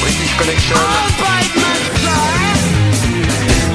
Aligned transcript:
British 0.00 0.36
Connection. 0.36 0.78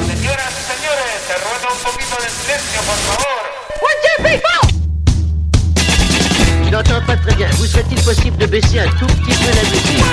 Señoras 0.06 0.52
y 0.58 0.64
señores, 0.72 1.16
se 1.26 1.34
ruega 1.34 1.68
un 1.72 1.80
poquito 1.84 2.16
de 2.22 2.28
silencio, 2.30 2.80
por 2.86 2.98
favor. 3.08 3.40
Je 6.64 6.70
n'entends 6.70 7.04
pas 7.04 7.16
très 7.16 7.34
bien. 7.34 7.48
Vous 7.58 7.66
serait-il 7.66 8.00
possible 8.02 8.36
de 8.36 8.46
baisser 8.46 8.78
un 8.78 8.88
tout 8.90 9.06
petit 9.06 9.36
peu 9.36 9.50
la 9.54 9.62
musique 9.70 10.04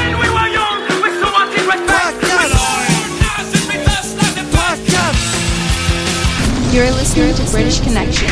You're 6.73 6.92
listening 6.92 7.34
to 7.36 7.44
British 7.52 7.80
Connection. 7.82 8.28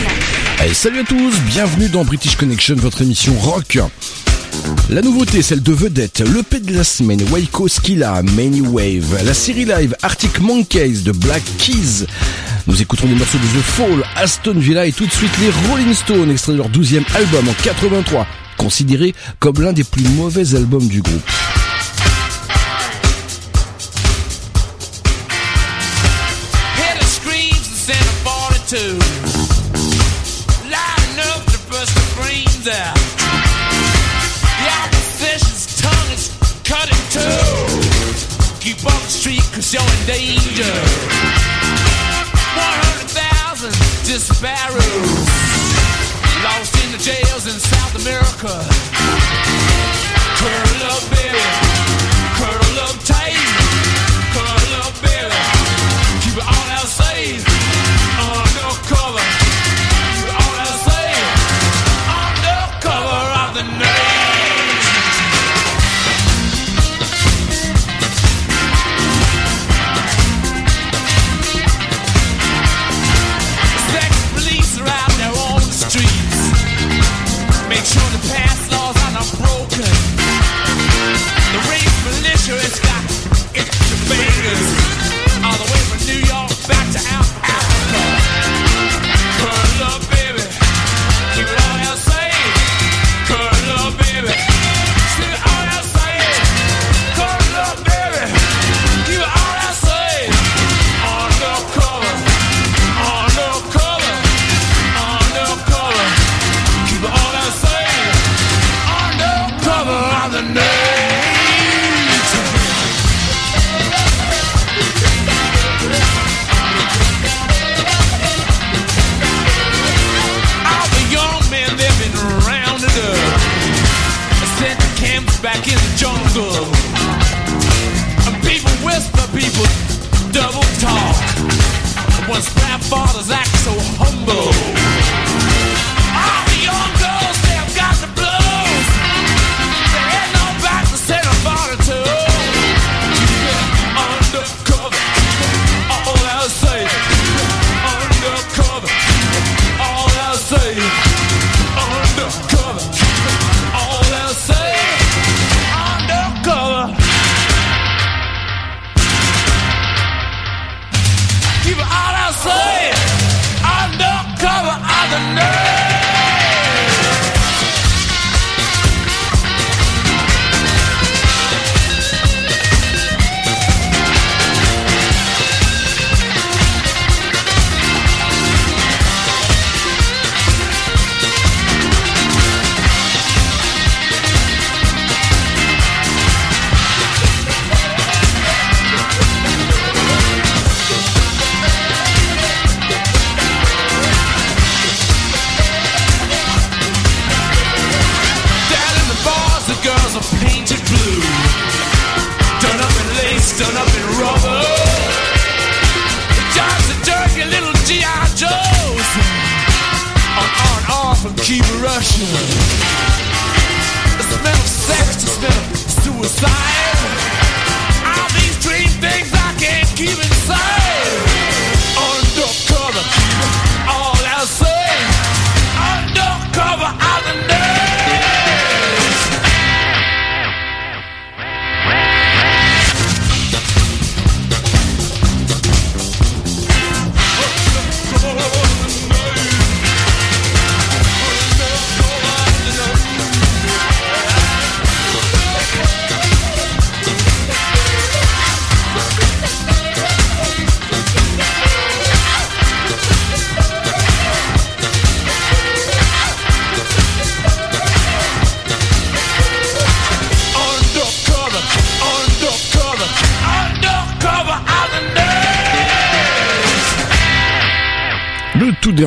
Allez, 0.60 0.74
salut 0.74 1.00
à 1.00 1.04
tous, 1.04 1.40
bienvenue 1.48 1.90
dans 1.90 2.04
British 2.04 2.36
Connection, 2.36 2.76
votre 2.76 3.02
émission 3.02 3.34
rock. 3.40 3.78
La 4.90 5.02
nouveauté, 5.02 5.42
celle 5.42 5.64
de 5.64 5.74
vedette, 5.74 6.20
l'EP 6.20 6.60
de 6.60 6.76
la 6.76 6.84
semaine, 6.84 7.20
Waiko 7.32 7.68
Skilla, 7.68 8.22
Many 8.22 8.62
Wave, 8.62 9.24
la 9.26 9.34
série 9.34 9.66
live 9.66 9.96
Arctic 10.04 10.40
Monkeys 10.40 11.02
de 11.04 11.12
Black 11.12 11.42
Keys. 11.58 12.06
Nous 12.68 12.80
écouterons 12.84 13.08
des 13.08 13.16
morceaux 13.16 13.40
de 13.40 13.44
The 13.44 13.64
Fall, 13.64 14.04
Aston 14.16 14.54
Villa 14.60 14.86
et 14.86 14.92
tout 14.92 15.08
de 15.08 15.12
suite 15.12 15.32
les 15.42 15.50
Rolling 15.70 15.92
Stones, 15.92 16.30
extrait 16.30 16.52
de 16.52 16.58
leur 16.58 16.70
12e 16.70 17.04
album 17.16 17.50
en 17.50 17.64
83, 17.64 18.28
considéré 18.58 19.16
comme 19.40 19.60
l'un 19.60 19.74
des 19.74 19.84
plus 19.84 20.08
mauvais 20.10 20.54
albums 20.54 20.88
du 20.88 21.02
groupe. 21.02 21.32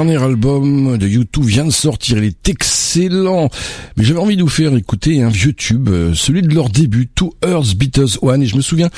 Dernier 0.09 0.25
album 0.25 0.97
de 0.97 1.07
YouTube 1.07 1.45
vient 1.45 1.67
de 1.67 1.71
sortir, 1.71 2.17
il 2.17 2.25
est 2.25 2.49
excellent. 2.49 3.51
Mais 3.97 4.05
j'avais 4.05 4.21
envie 4.21 4.37
de 4.39 4.43
vous 4.43 4.49
faire 4.49 4.75
écouter 4.75 5.21
un 5.21 5.29
vieux 5.29 5.53
tube, 5.53 5.91
euh, 5.91 6.15
celui 6.15 6.41
de 6.41 6.55
leur 6.55 6.71
début, 6.71 7.09
Two 7.09 7.35
Earth 7.45 7.75
Beatles 7.75 8.17
One, 8.23 8.43
et 8.43 8.47
je 8.47 8.57
me 8.57 8.63
souviens 8.63 8.89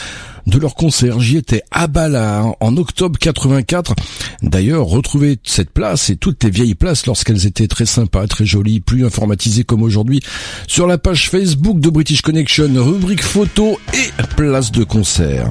de 0.47 0.59
leur 0.59 0.77
concert. 0.77 1.19
J'y 1.19 1.37
étais 1.37 1.62
à 1.73 1.89
Bala 1.89 2.45
en 2.61 2.77
octobre 2.77 3.19
84. 3.19 3.97
D'ailleurs, 4.43 4.87
retrouver 4.87 5.39
cette 5.43 5.71
place 5.71 6.11
et 6.11 6.17
toutes 6.17 6.45
les 6.45 6.51
vieilles 6.51 6.77
places 6.77 7.07
lorsqu'elles 7.07 7.45
étaient 7.45 7.67
très 7.67 7.87
sympas, 7.87 8.29
très 8.29 8.47
jolies, 8.47 8.79
plus 8.79 9.05
informatisées 9.05 9.65
comme 9.65 9.83
aujourd'hui, 9.83 10.21
sur 10.69 10.87
la 10.87 10.97
page 10.97 11.29
Facebook 11.29 11.81
de 11.81 11.91
British 11.91 12.23
Connection, 12.23 12.69
rubrique 12.77 13.23
photo 13.23 13.81
et 13.95 14.11
place 14.37 14.71
de 14.71 14.85
concert. 14.85 15.51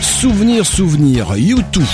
Souvenir, 0.00 0.64
souvenir, 0.64 1.36
YouTube. 1.36 1.84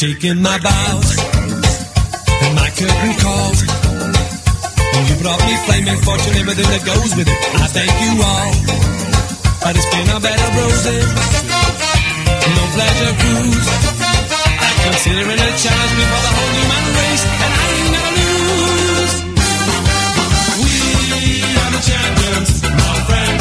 Taken 0.00 0.40
my 0.40 0.56
vows 0.56 1.18
and 1.20 2.54
my 2.56 2.70
curtain 2.70 3.14
calls. 3.20 3.60
You 5.08 5.14
brought 5.20 5.44
me 5.44 5.54
flaming 5.66 6.00
fortune, 6.00 6.36
everything 6.40 6.64
that 6.72 6.82
goes 6.88 7.14
with 7.16 7.28
it. 7.28 7.38
I 7.60 7.66
thank 7.68 7.92
you 8.00 8.12
all. 8.24 8.50
But 9.60 9.76
it's 9.76 9.84
been 9.92 10.08
a 10.08 10.18
bed 10.18 10.40
of 10.40 10.56
roses 10.56 11.50
no 12.56 12.64
pleasure 12.74 13.14
cruise. 13.20 13.68
I 14.56 14.70
consider 14.88 15.24
it 15.32 15.40
a 15.40 15.50
challenge 15.60 15.94
before 16.00 16.22
the 16.24 16.32
whole 16.36 16.52
human 16.56 16.84
race, 16.96 17.24
and 17.44 17.52
I 17.60 17.66
ain't 17.76 17.92
gonna 17.94 18.16
lose. 18.20 19.14
We 20.64 20.74
are 21.60 21.70
the 21.76 21.82
champions, 21.84 22.50
my 22.64 22.94
friend. 23.04 23.39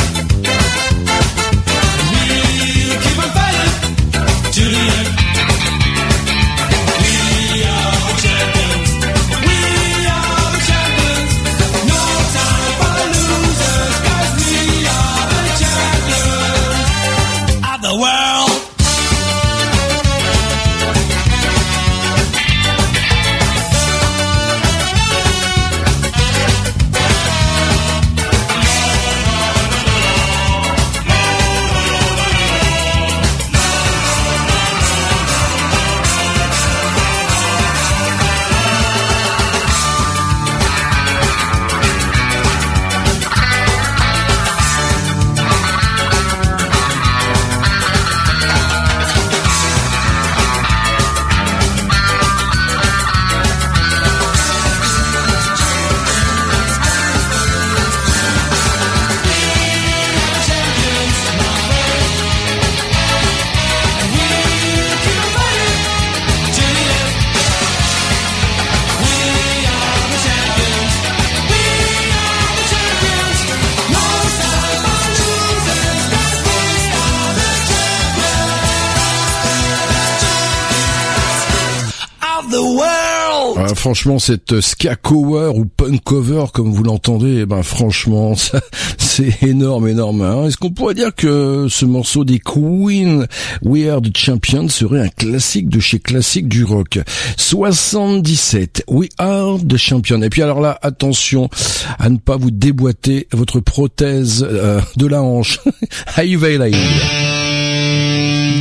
Franchement, 83.80 84.20
cette 84.20 84.60
ska 84.62 84.96
cover 84.96 85.52
ou 85.56 85.66
punk 85.66 86.04
cover, 86.04 86.46
comme 86.54 86.72
vous 86.72 86.84
l'entendez, 86.84 87.40
eh 87.42 87.46
ben 87.46 87.64
franchement, 87.64 88.36
ça, 88.36 88.60
c'est 88.98 89.42
énorme, 89.44 89.88
énorme. 89.88 90.22
hein. 90.22 90.46
Est-ce 90.48 90.58
qu'on 90.58 90.72
pourrait 90.72 90.94
dire 90.96 91.16
que 91.16 91.68
ce 91.70 91.86
morceau 91.86 92.26
des 92.26 92.40
Queen, 92.40 93.26
We 93.64 93.88
Are 93.88 94.02
the 94.02 94.16
Champions, 94.16 94.68
serait 94.70 95.00
un 95.02 95.08
classique 95.08 95.70
de 95.70 95.80
chez 95.80 96.00
classique 96.00 96.48
du 96.50 96.64
rock? 96.66 97.00
77, 97.38 98.84
We 98.90 99.10
Are 99.18 99.58
the 99.66 99.78
Champions. 99.78 100.22
Et 100.22 100.30
puis 100.30 100.42
alors 100.42 100.60
là, 100.60 100.78
attention 100.82 101.50
à 101.98 102.10
ne 102.10 102.18
pas 102.18 102.36
vous 102.38 102.52
déboîter 102.52 103.28
votre 103.32 103.60
prothèse 103.62 104.46
euh, 104.48 104.82
de 104.98 105.08
la 105.08 105.22
hanche. 105.24 105.60
High 106.18 106.36
Valley. 106.36 106.72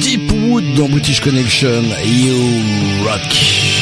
Deepwood 0.01 0.65
dans 0.77 0.89
British 0.89 1.21
Connection, 1.21 1.83
You 2.05 2.37
Rock. 3.05 3.78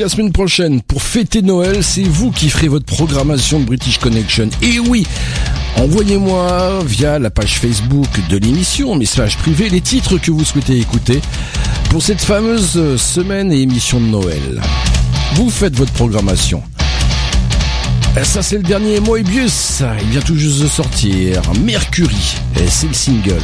La 0.00 0.08
semaine 0.08 0.32
prochaine, 0.32 0.80
pour 0.80 1.02
fêter 1.02 1.42
Noël, 1.42 1.84
c'est 1.84 2.02
vous 2.02 2.30
qui 2.30 2.48
ferez 2.48 2.68
votre 2.68 2.86
programmation 2.86 3.60
de 3.60 3.66
British 3.66 3.98
Connection. 3.98 4.48
Et 4.62 4.78
oui, 4.78 5.06
envoyez-moi 5.76 6.78
via 6.86 7.18
la 7.18 7.30
page 7.30 7.58
Facebook 7.58 8.08
de 8.30 8.38
l'émission, 8.38 8.96
message 8.96 9.36
privé, 9.36 9.68
les 9.68 9.82
titres 9.82 10.16
que 10.16 10.30
vous 10.30 10.42
souhaitez 10.42 10.78
écouter 10.78 11.20
pour 11.90 12.00
cette 12.00 12.22
fameuse 12.22 12.96
semaine 12.96 13.52
et 13.52 13.60
émission 13.60 14.00
de 14.00 14.06
Noël. 14.06 14.62
Vous 15.34 15.50
faites 15.50 15.76
votre 15.76 15.92
programmation. 15.92 16.62
Et 18.18 18.24
ça 18.24 18.42
c'est 18.42 18.56
le 18.56 18.62
dernier 18.62 19.00
Moebius, 19.00 19.82
il 20.00 20.08
vient 20.08 20.22
tout 20.22 20.36
juste 20.36 20.62
de 20.62 20.68
sortir. 20.68 21.42
Mercury, 21.62 22.36
et 22.56 22.68
c'est 22.68 22.88
le 22.88 22.94
single. 22.94 23.42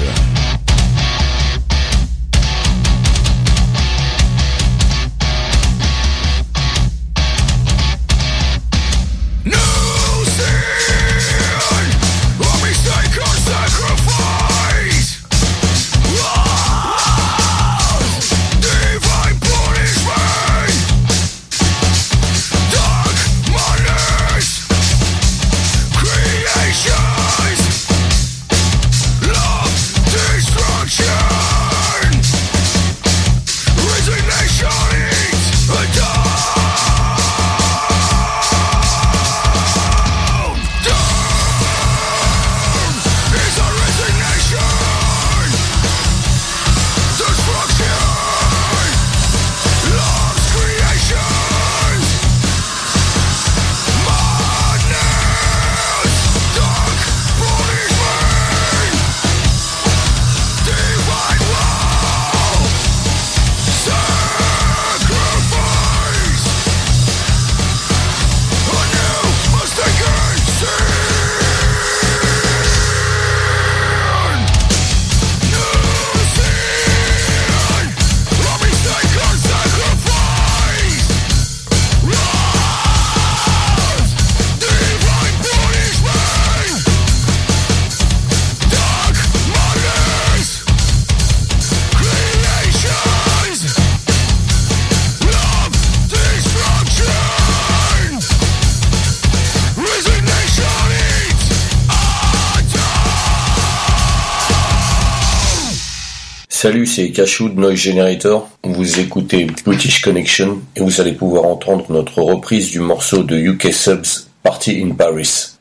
C'est 106.97 107.09
de 107.09 107.61
Noise 107.61 107.75
Generator. 107.75 108.49
Vous 108.65 109.01
écoutez 109.01 109.47
British 109.67 110.01
Connection 110.01 110.63
et 110.75 110.81
vous 110.81 110.99
allez 110.99 111.13
pouvoir 111.13 111.45
entendre 111.45 111.85
notre 111.91 112.23
reprise 112.23 112.71
du 112.71 112.81
morceau 112.81 113.23
de 113.23 113.37
UK 113.37 113.71
Subs 113.71 114.31
Party 114.43 114.83
in 114.83 114.95
Paris. 114.95 115.59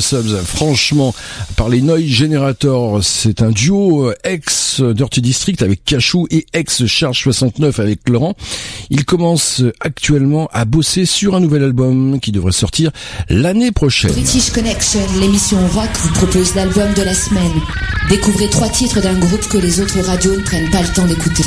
Subs. 0.00 0.36
Franchement, 0.44 1.14
par 1.56 1.68
les 1.68 1.82
Noise 1.82 2.04
Generator, 2.06 3.02
c'est 3.02 3.42
un 3.42 3.50
duo 3.50 4.08
euh, 4.08 4.14
ex 4.24 4.80
Dirty 4.80 5.22
District 5.22 5.62
avec 5.62 5.84
Cachou 5.84 6.26
et 6.30 6.46
ex 6.52 6.86
Charge 6.86 7.22
69 7.22 7.80
avec 7.80 8.08
Laurent. 8.08 8.34
Ils 8.90 9.04
commencent 9.04 9.62
actuellement 9.80 10.48
à 10.52 10.64
bosser 10.64 11.04
sur 11.04 11.34
un 11.34 11.40
nouvel 11.40 11.64
album 11.64 12.20
qui 12.20 12.32
devrait 12.32 12.52
sortir 12.52 12.90
l'année 13.28 13.72
prochaine. 13.72 14.12
British 14.12 14.50
Connection, 14.50 15.00
l'émission 15.20 15.58
rock 15.68 15.90
vous 15.94 16.12
propose 16.14 16.54
l'album 16.54 16.92
de 16.94 17.02
la 17.02 17.14
semaine. 17.14 17.52
Découvrez 18.08 18.48
trois 18.48 18.68
titres 18.68 19.00
d'un 19.00 19.18
groupe 19.18 19.48
que 19.48 19.58
les 19.58 19.80
autres 19.80 20.00
radios 20.00 20.36
ne 20.36 20.42
prennent 20.42 20.70
pas 20.70 20.82
le 20.82 20.88
temps 20.88 21.06
d'écouter. 21.06 21.42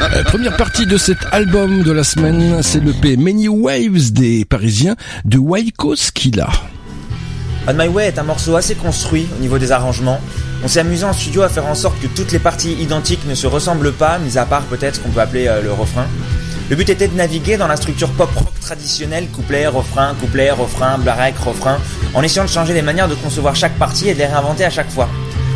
La 0.00 0.24
première 0.24 0.56
partie 0.56 0.86
de 0.86 0.96
cet 0.96 1.18
album 1.32 1.82
de 1.82 1.92
la 1.92 2.04
semaine, 2.04 2.62
c'est 2.62 2.80
le 2.80 2.92
P 2.92 3.16
Many 3.16 3.48
Waves 3.48 4.12
des 4.12 4.44
Parisiens 4.44 4.96
de 5.24 5.38
Waiko 5.38 5.96
Skilla. 5.96 6.50
On 7.68 7.74
My 7.74 7.86
Way 7.86 8.08
est 8.08 8.18
un 8.18 8.24
morceau 8.24 8.56
assez 8.56 8.74
construit 8.74 9.28
au 9.36 9.40
niveau 9.40 9.56
des 9.56 9.70
arrangements. 9.70 10.20
On 10.64 10.68
s'est 10.68 10.80
amusé 10.80 11.04
en 11.04 11.12
studio 11.12 11.42
à 11.42 11.48
faire 11.48 11.66
en 11.66 11.76
sorte 11.76 12.00
que 12.00 12.08
toutes 12.08 12.32
les 12.32 12.40
parties 12.40 12.72
identiques 12.72 13.24
ne 13.24 13.36
se 13.36 13.46
ressemblent 13.46 13.92
pas, 13.92 14.18
mis 14.18 14.36
à 14.36 14.44
part 14.46 14.62
peut-être 14.62 14.96
ce 14.96 15.00
qu'on 15.00 15.10
peut 15.10 15.20
appeler 15.20 15.46
euh, 15.46 15.62
le 15.62 15.72
refrain. 15.72 16.06
Le 16.70 16.74
but 16.74 16.90
était 16.90 17.06
de 17.06 17.14
naviguer 17.14 17.56
dans 17.56 17.68
la 17.68 17.76
structure 17.76 18.08
pop-rock 18.10 18.58
traditionnelle, 18.60 19.28
couplet, 19.28 19.68
refrain, 19.68 20.14
couplet, 20.20 20.50
refrain, 20.50 20.98
break, 20.98 21.38
refrain, 21.38 21.78
en 22.14 22.22
essayant 22.22 22.44
de 22.44 22.50
changer 22.50 22.74
les 22.74 22.82
manières 22.82 23.08
de 23.08 23.14
concevoir 23.14 23.54
chaque 23.54 23.78
partie 23.78 24.08
et 24.08 24.14
de 24.14 24.18
les 24.18 24.26
réinventer 24.26 24.64
à 24.64 24.70
chaque 24.70 24.90
fois. 24.90 25.08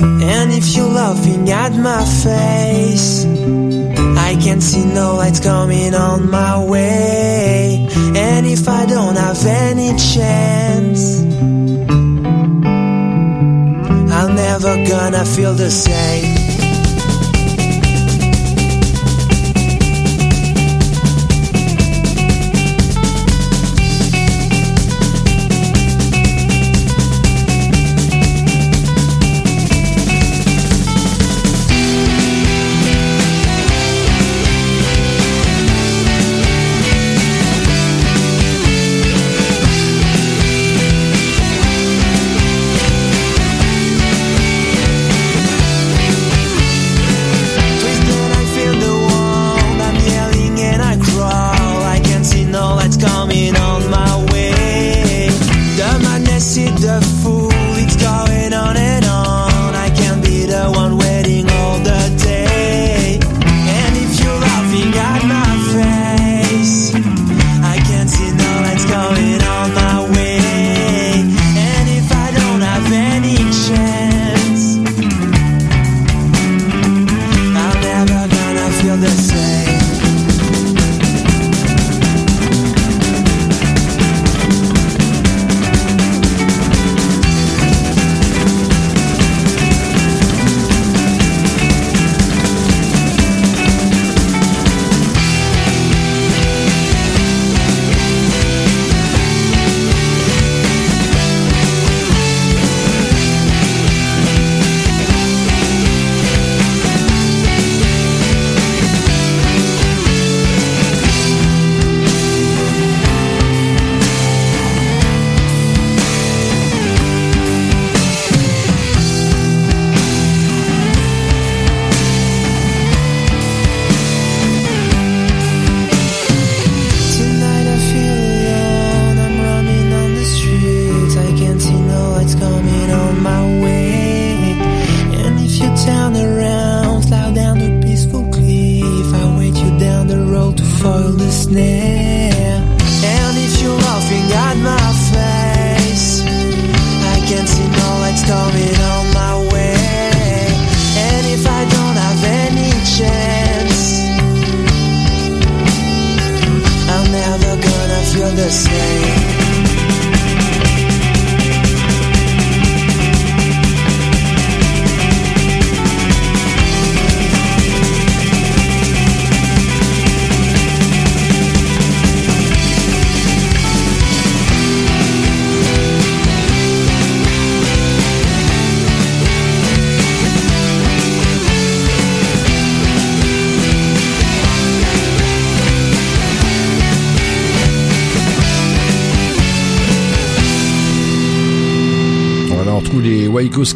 And 0.00 0.52
if 0.52 0.76
you're 0.76 0.86
laughing 0.88 1.50
at 1.50 1.72
my 1.72 2.04
face 2.04 3.24
I 4.28 4.36
can't 4.40 4.62
see 4.62 4.84
no 4.84 5.16
lights 5.16 5.40
coming 5.40 5.94
on 5.94 6.30
my 6.30 6.64
way 6.64 7.88
And 8.14 8.46
if 8.46 8.68
I 8.68 8.86
don't 8.86 9.16
have 9.16 9.44
any 9.44 9.96
chance 9.96 11.22
I'm 14.18 14.34
never 14.34 14.74
gonna 14.84 15.24
feel 15.24 15.54
the 15.54 15.70
same. 15.70 16.37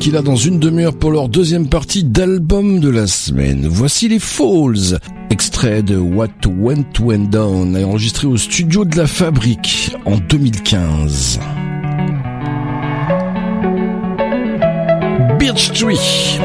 Waiko 0.02 0.10
Skilla 0.10 0.22
dans 0.22 0.36
une 0.36 0.58
demi-heure 0.58 0.94
pour 0.94 1.12
leur 1.12 1.28
deuxième 1.28 1.68
partie 1.68 2.02
d'album 2.02 2.80
de 2.80 2.88
la 2.88 3.06
semaine. 3.06 3.68
Voici 3.68 4.08
les 4.08 4.18
Falls, 4.18 4.98
extrait 5.30 5.82
de 5.82 5.96
What 5.96 6.28
Went 6.46 6.84
Went 7.00 7.28
Down, 7.30 7.76
enregistré 7.76 8.26
au 8.26 8.36
studio 8.36 8.84
de 8.84 8.96
la 8.96 9.06
Fabrique 9.06 9.94
en 10.04 10.16
2015. 10.16 11.38
Birch 15.38 15.72
Tree. 15.72 16.40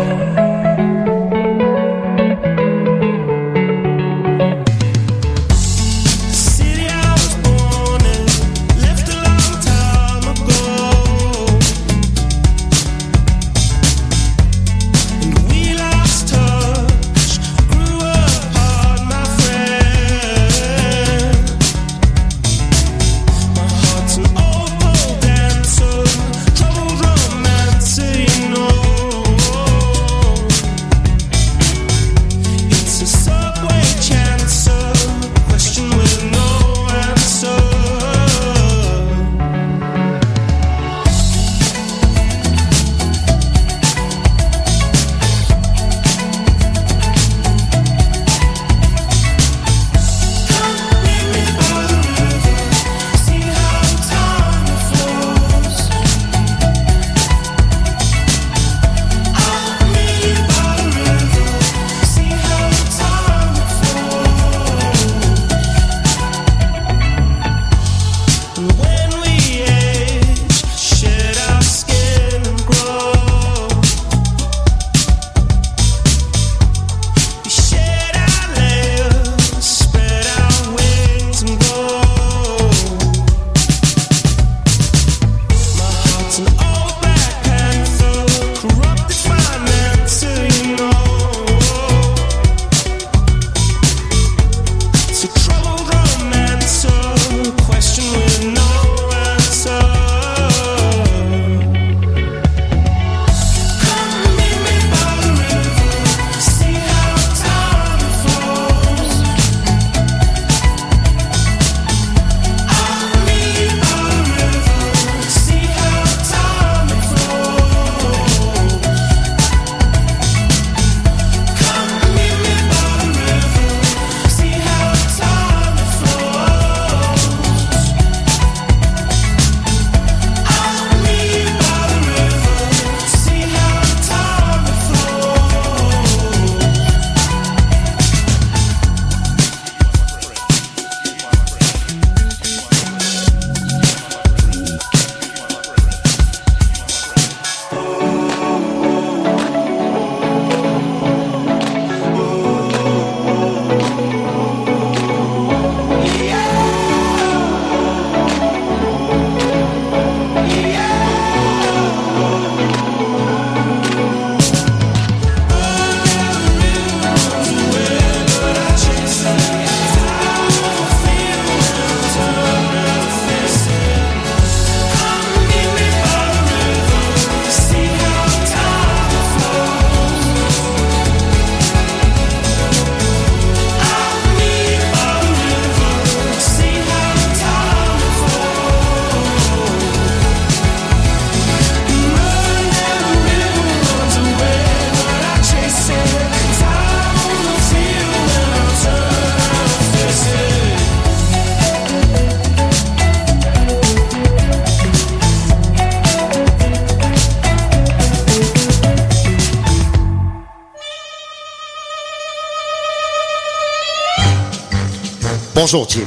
Bonjour 215.70 215.90
Jim. 215.90 216.06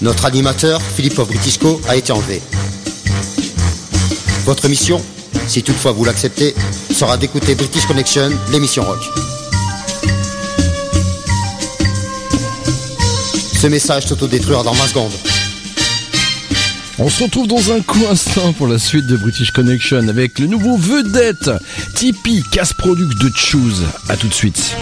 Notre 0.00 0.24
animateur, 0.24 0.80
Philippe 0.80 1.20
Britisco, 1.20 1.78
a 1.86 1.96
été 1.96 2.12
enlevé. 2.12 2.40
Votre 4.46 4.70
mission, 4.70 5.04
si 5.48 5.62
toutefois 5.62 5.92
vous 5.92 6.06
l'acceptez, 6.06 6.54
sera 6.90 7.18
d'écouter 7.18 7.54
British 7.54 7.84
Connection, 7.84 8.30
l'émission 8.50 8.82
rock. 8.82 9.00
Ce 13.60 13.66
message 13.66 14.06
s'autodétruira 14.06 14.62
dans 14.62 14.72
20 14.72 14.86
secondes. 14.86 15.12
On 16.98 17.10
se 17.10 17.24
retrouve 17.24 17.48
dans 17.48 17.72
un 17.72 17.82
court 17.82 18.08
instant 18.10 18.54
pour 18.54 18.66
la 18.66 18.78
suite 18.78 19.06
de 19.06 19.18
British 19.18 19.50
Connection 19.50 20.08
avec 20.08 20.38
le 20.38 20.46
nouveau 20.46 20.78
vedette 20.78 21.50
Tipeee 21.96 22.42
Casse 22.50 22.72
Product 22.72 23.12
de 23.20 23.30
Choose. 23.36 23.84
A 24.08 24.16
tout 24.16 24.28
de 24.28 24.32
suite. 24.32 24.74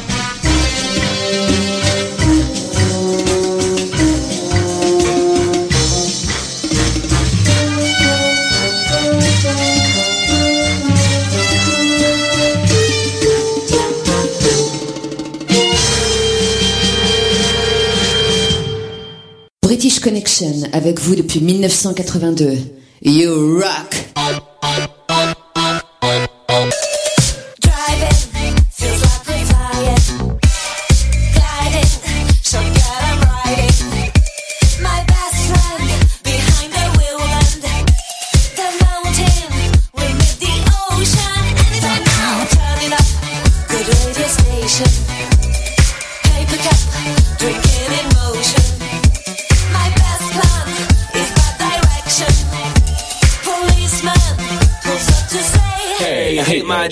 British 19.79 20.01
Connection 20.01 20.53
avec 20.73 20.99
vous 20.99 21.15
depuis 21.15 21.41
1982. 21.41 22.59
You 23.01 23.61
rock! 23.61 24.98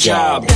job. 0.06 0.55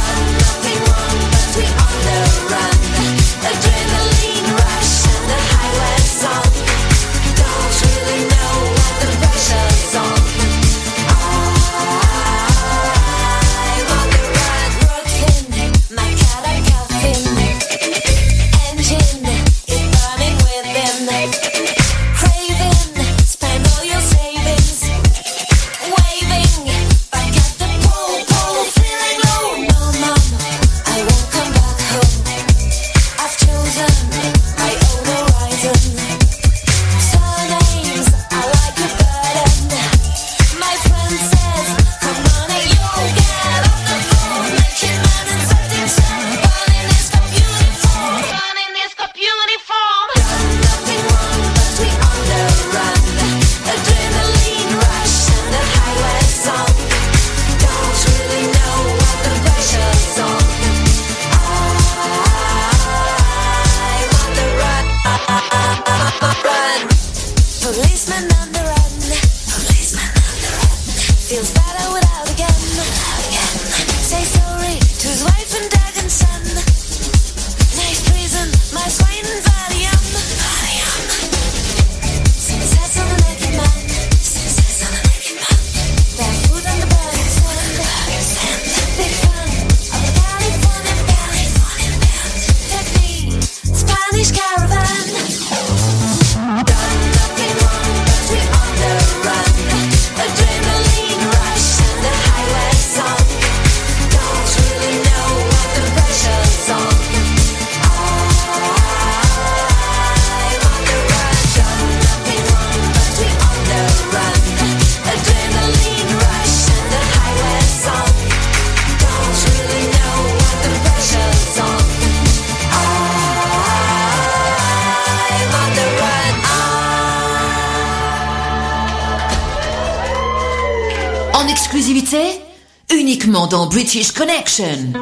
Action. 134.62 134.99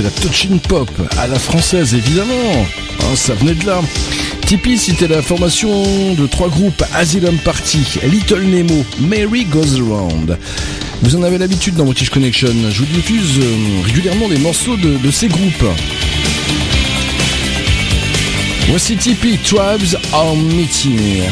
C'était 0.00 0.14
la 0.14 0.28
touching 0.28 0.60
pop 0.60 0.88
à 1.18 1.26
la 1.26 1.38
française 1.38 1.94
évidemment. 1.94 2.32
Hein, 3.00 3.16
ça 3.16 3.34
venait 3.34 3.54
de 3.54 3.66
là. 3.66 3.82
Tipeee, 4.46 4.78
c'était 4.78 5.08
la 5.08 5.20
formation 5.20 6.14
de 6.14 6.26
trois 6.26 6.48
groupes 6.48 6.82
Asylum 6.94 7.36
Party, 7.38 7.98
Little 8.04 8.40
Nemo, 8.40 8.82
Mary 8.98 9.44
Goes 9.44 9.78
Around. 9.78 10.38
Vous 11.02 11.16
en 11.16 11.22
avez 11.22 11.36
l'habitude 11.36 11.74
dans 11.74 11.84
British 11.84 12.08
Connection. 12.08 12.48
Je 12.70 12.78
vous 12.78 12.86
diffuse 12.86 13.40
euh, 13.40 13.82
régulièrement 13.84 14.28
des 14.28 14.38
morceaux 14.38 14.76
de, 14.76 14.96
de 14.96 15.10
ces 15.10 15.28
groupes. 15.28 15.66
Voici 18.68 18.96
Tipeee, 18.96 19.38
Tribes 19.44 19.98
are 20.14 20.34
Meeting. 20.34 21.24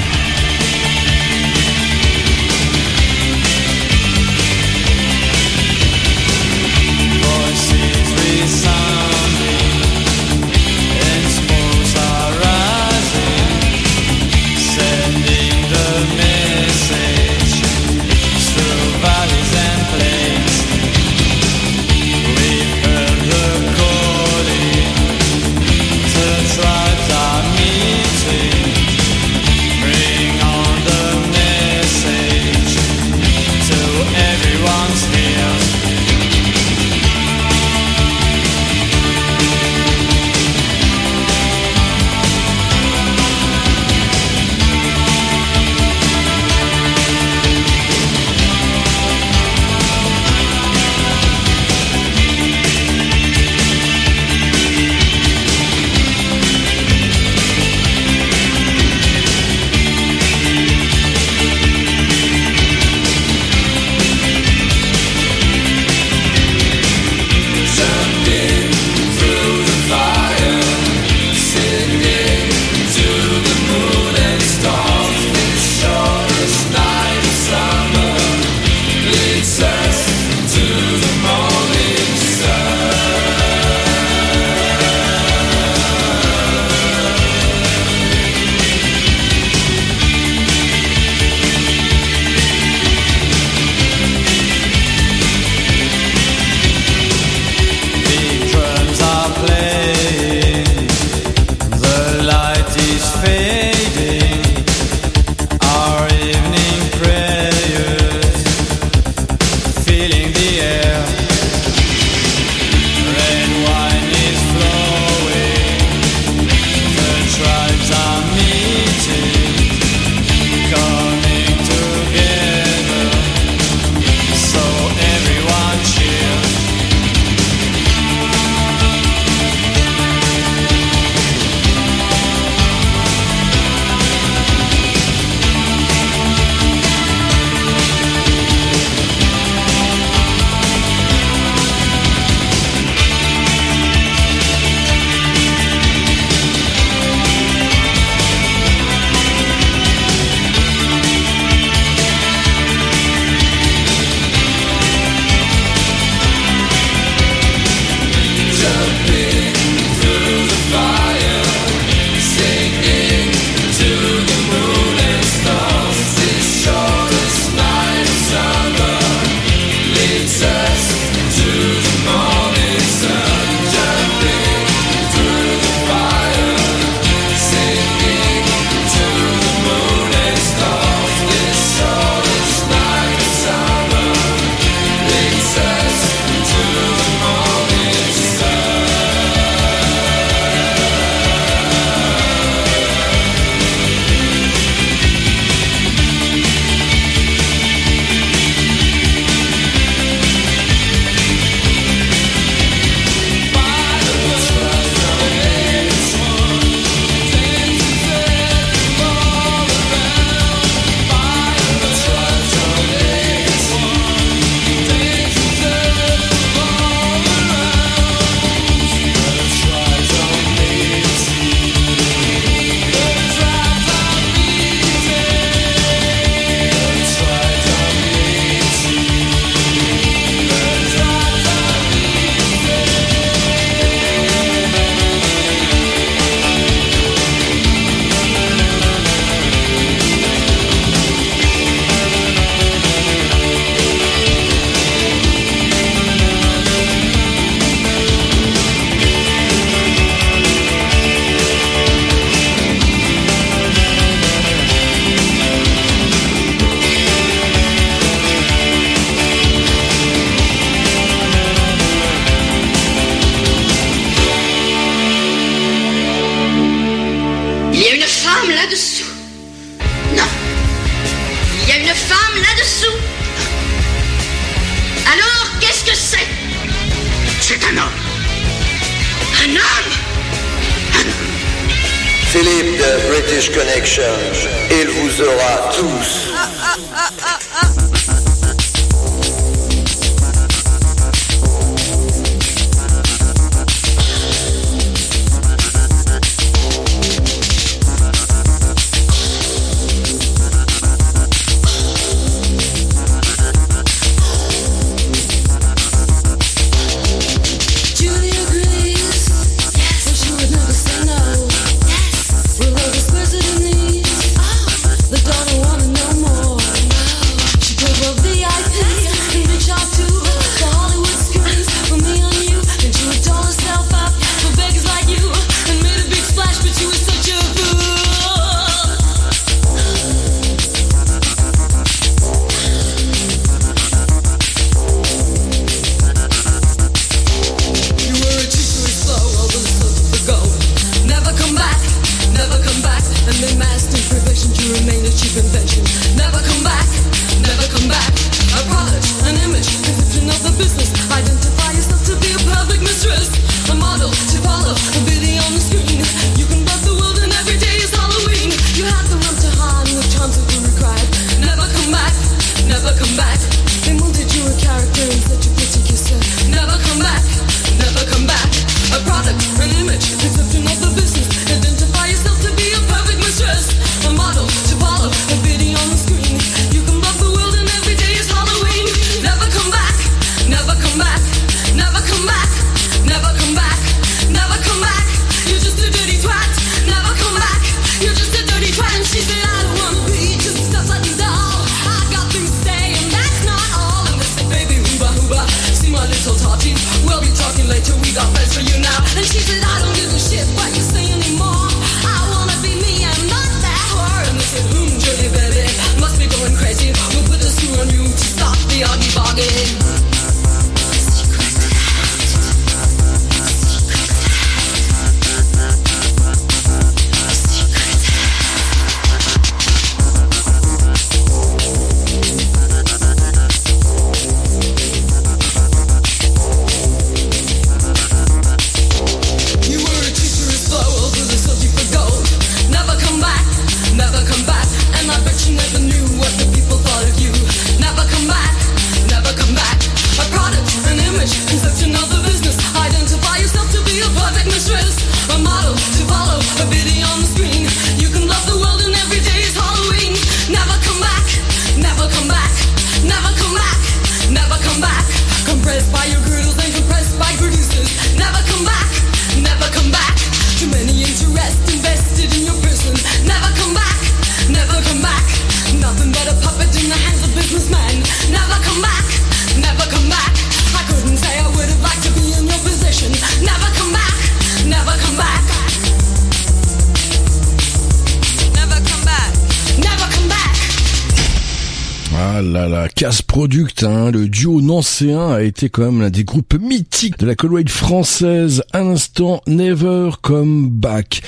Hein. 483.82 484.10
Le 484.10 484.28
duo 484.28 484.60
nancéen 484.60 485.30
a 485.30 485.42
été 485.42 485.68
quand 485.68 485.82
même 485.82 486.00
l'un 486.00 486.10
des 486.10 486.24
groupes 486.24 486.54
mythiques 486.60 487.18
de 487.18 487.26
la 487.26 487.34
Colwade 487.34 487.68
française. 487.68 488.62
Un 488.72 488.88
instant, 488.88 489.40
Never 489.46 490.10
Come 490.22 490.68
Back. 490.68 491.22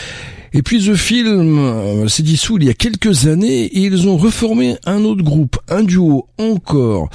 Et 0.53 0.62
puis 0.62 0.84
The 0.84 0.94
Film 0.94 1.59
euh, 1.59 2.09
s'est 2.09 2.22
dissous 2.22 2.59
il 2.59 2.64
y 2.64 2.70
a 2.70 2.74
quelques 2.74 3.26
années 3.26 3.64
et 3.64 3.80
ils 3.80 4.09
ont 4.09 4.16
reformé 4.16 4.76
un 4.84 5.05
autre 5.05 5.22
groupe, 5.22 5.59
un 5.68 5.82
duo 5.82 6.26
encore, 6.38 7.09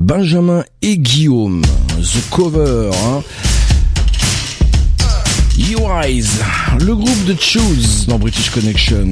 Benjamin 0.00 0.64
et 0.82 0.98
Guillaume, 0.98 1.62
The 1.98 2.30
Cover. 2.30 2.90
Hein. 3.04 3.22
You 5.56 5.80
Eyes, 6.02 6.26
le 6.80 6.96
groupe 6.96 7.24
de 7.26 7.36
Choose 7.38 8.06
dans 8.06 8.18
British 8.18 8.50
Connection. 8.50 9.10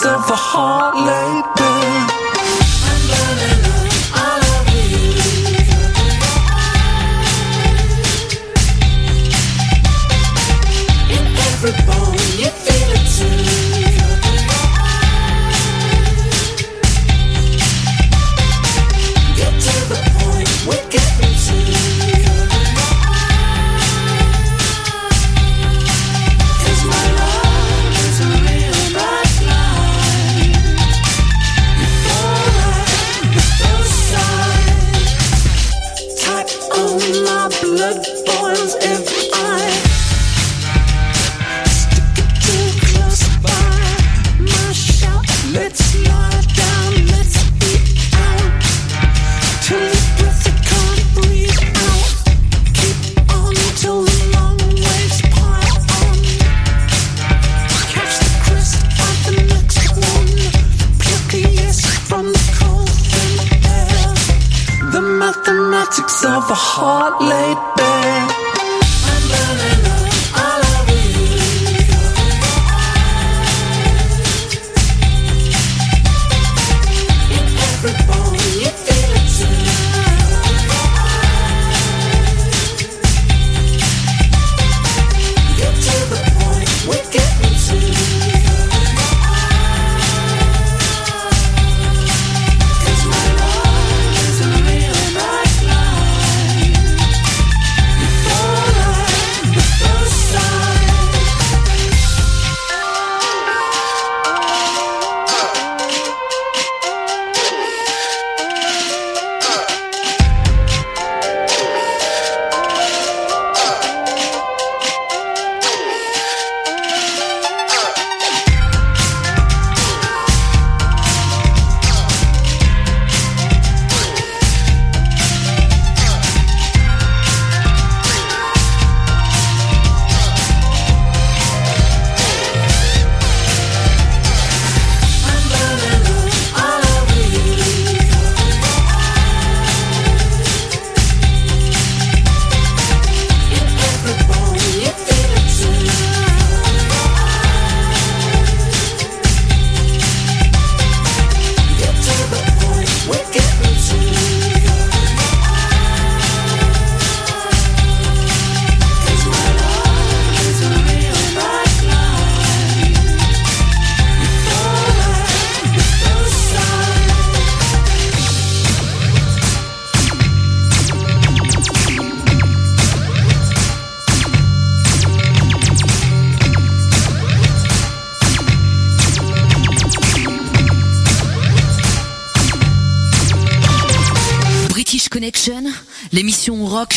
of 0.00 0.30
a 0.30 0.34
heart 0.34 0.94
like. 0.96 1.91
Of 66.42 66.50
a 66.50 66.54
heart 66.54 67.20
laid 67.22 67.81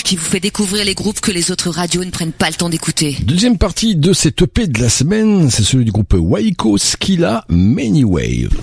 qui 0.05 0.15
vous 0.15 0.23
fait 0.23 0.39
découvrir 0.39 0.85
les 0.85 0.93
groupes 0.93 1.19
que 1.19 1.31
les 1.31 1.49
autres 1.49 1.71
radios 1.71 2.05
ne 2.05 2.11
prennent 2.11 2.31
pas 2.31 2.47
le 2.47 2.53
temps 2.53 2.69
d'écouter. 2.69 3.17
Deuxième 3.23 3.57
partie 3.57 3.95
de 3.95 4.13
cette 4.13 4.39
EP 4.39 4.67
de 4.67 4.79
la 4.79 4.89
semaine, 4.89 5.49
c'est 5.49 5.63
celui 5.63 5.83
du 5.83 5.91
groupe 5.91 6.13
Waiko 6.13 6.77
Skilla 6.77 7.43
Many 7.49 8.03
Wave. 8.03 8.55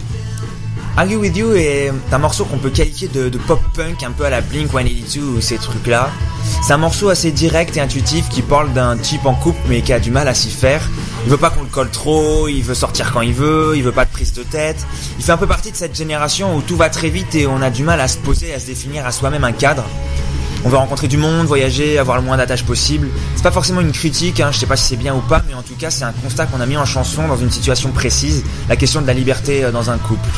Argue 0.96 1.16
With 1.16 1.36
You 1.36 1.54
est 1.54 1.90
un 2.12 2.18
morceau 2.18 2.44
qu'on 2.44 2.58
peut 2.58 2.70
qualifier 2.70 3.08
de, 3.08 3.28
de 3.28 3.38
pop-punk, 3.38 4.04
un 4.04 4.12
peu 4.12 4.24
à 4.24 4.30
la 4.30 4.40
Blink 4.40 4.70
182 4.70 5.20
ou 5.20 5.40
ces 5.40 5.56
trucs-là. 5.56 6.10
C'est 6.62 6.74
un 6.74 6.78
morceau 6.78 7.08
assez 7.08 7.32
direct 7.32 7.76
et 7.76 7.80
intuitif 7.80 8.28
qui 8.28 8.42
parle 8.42 8.72
d'un 8.72 8.96
type 8.96 9.26
en 9.26 9.34
couple 9.34 9.58
mais 9.68 9.80
qui 9.80 9.92
a 9.92 9.98
du 9.98 10.12
mal 10.12 10.28
à 10.28 10.34
s'y 10.34 10.50
faire. 10.50 10.88
Il 11.24 11.30
veut 11.30 11.38
pas 11.38 11.50
qu'on 11.50 11.62
le 11.62 11.68
colle 11.68 11.90
trop, 11.90 12.46
il 12.46 12.62
veut 12.62 12.74
sortir 12.74 13.10
quand 13.10 13.22
il 13.22 13.32
veut, 13.32 13.72
il 13.74 13.82
veut 13.82 13.90
pas 13.90 14.04
de 14.04 14.10
prise 14.10 14.32
de 14.32 14.44
tête. 14.44 14.86
Il 15.18 15.24
fait 15.24 15.32
un 15.32 15.38
peu 15.38 15.48
partie 15.48 15.72
de 15.72 15.76
cette 15.76 15.96
génération 15.96 16.56
où 16.56 16.60
tout 16.62 16.76
va 16.76 16.88
très 16.88 17.08
vite 17.08 17.34
et 17.34 17.48
on 17.48 17.62
a 17.62 17.70
du 17.70 17.82
mal 17.82 18.00
à 18.00 18.06
se 18.06 18.18
poser, 18.18 18.54
à 18.54 18.60
se 18.60 18.66
définir 18.66 19.06
à 19.06 19.10
soi-même 19.10 19.42
un 19.42 19.52
cadre. 19.52 19.84
On 20.64 20.68
veut 20.68 20.76
rencontrer 20.76 21.08
du 21.08 21.16
monde, 21.16 21.46
voyager, 21.46 21.98
avoir 21.98 22.16
le 22.16 22.22
moins 22.22 22.36
d'attaches 22.36 22.64
possible. 22.64 23.08
C'est 23.34 23.42
pas 23.42 23.50
forcément 23.50 23.80
une 23.80 23.92
critique, 23.92 24.40
hein, 24.40 24.50
je 24.52 24.58
sais 24.58 24.66
pas 24.66 24.76
si 24.76 24.84
c'est 24.84 24.96
bien 24.96 25.14
ou 25.14 25.20
pas, 25.20 25.42
mais 25.48 25.54
en 25.54 25.62
tout 25.62 25.74
cas 25.74 25.90
c'est 25.90 26.04
un 26.04 26.12
constat 26.12 26.46
qu'on 26.46 26.60
a 26.60 26.66
mis 26.66 26.76
en 26.76 26.84
chanson 26.84 27.26
dans 27.26 27.36
une 27.36 27.50
situation 27.50 27.90
précise, 27.90 28.44
la 28.68 28.76
question 28.76 29.02
de 29.02 29.06
la 29.06 29.14
liberté 29.14 29.64
euh, 29.64 29.72
dans 29.72 29.90
un 29.90 29.98
couple. 29.98 30.30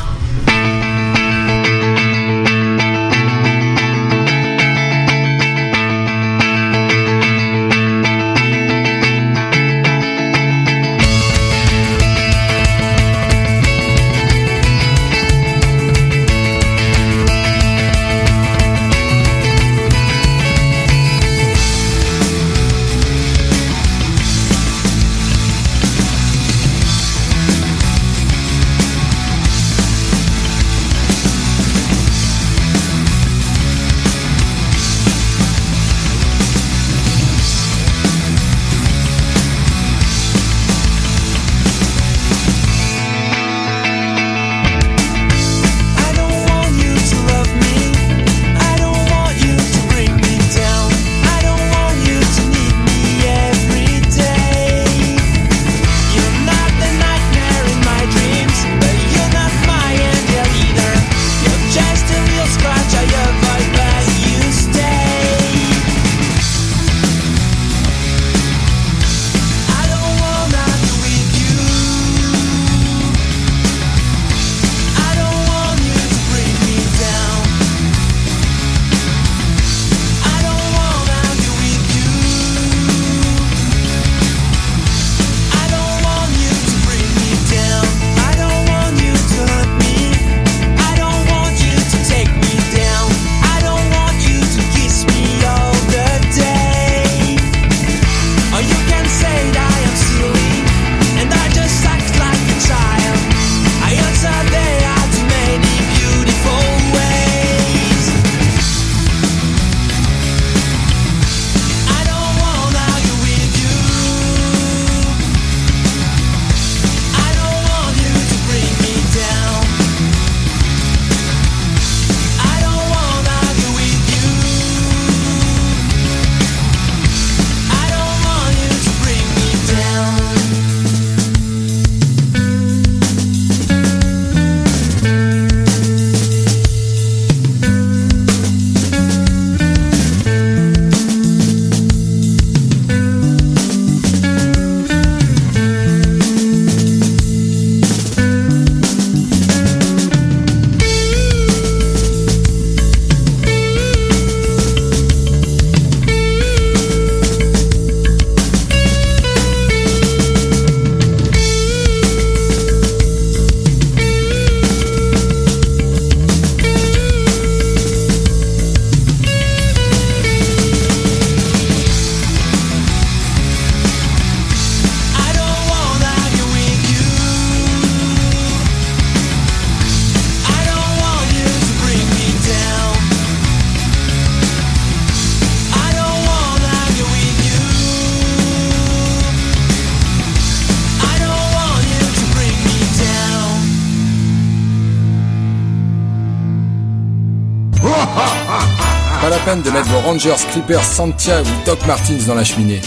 Rangers, 200.14 200.46
Clippers, 200.52 200.84
Santia 200.84 201.42
ou 201.42 201.66
Doc 201.66 201.84
Martins 201.88 202.14
dans 202.28 202.36
la 202.36 202.44
cheminée. 202.44 202.80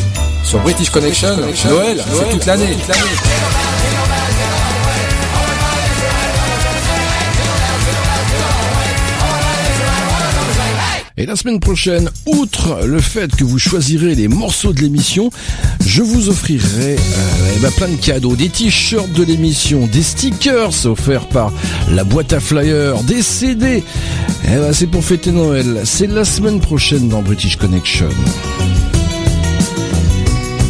Sur 0.46 0.60
British 0.60 0.90
Connection, 0.90 1.36
Noël, 1.68 2.02
c'est 2.14 2.30
toute 2.30 2.46
l'année. 2.46 2.78
Et 11.20 11.26
la 11.26 11.36
semaine 11.36 11.60
prochaine, 11.60 12.12
outre 12.28 12.86
le 12.86 13.02
fait 13.02 13.36
que 13.36 13.44
vous 13.44 13.58
choisirez 13.58 14.14
les 14.14 14.28
morceaux 14.28 14.72
de 14.72 14.80
l'émission, 14.82 15.32
je 15.84 16.04
vous 16.04 16.30
offrirai 16.30 16.94
euh, 16.94 17.54
eh 17.56 17.60
ben, 17.60 17.72
plein 17.72 17.88
de 17.88 17.96
cadeaux, 17.96 18.36
des 18.36 18.50
t-shirts 18.50 19.12
de 19.14 19.24
l'émission, 19.24 19.88
des 19.92 20.04
stickers 20.04 20.86
offerts 20.86 21.28
par 21.28 21.52
la 21.92 22.04
boîte 22.04 22.34
à 22.34 22.40
flyers, 22.40 23.02
des 23.04 23.24
CD. 23.24 23.84
Eh 24.50 24.56
ben, 24.56 24.72
c'est 24.72 24.88
pour 24.88 25.04
fêter 25.04 25.34
Noël. 25.34 25.82
C'est 25.84 26.08
la 26.08 26.24
semaine 26.24 26.62
prochaine 26.62 27.10
dans 27.10 27.22
British 27.22 27.58
Connection. 27.58 28.08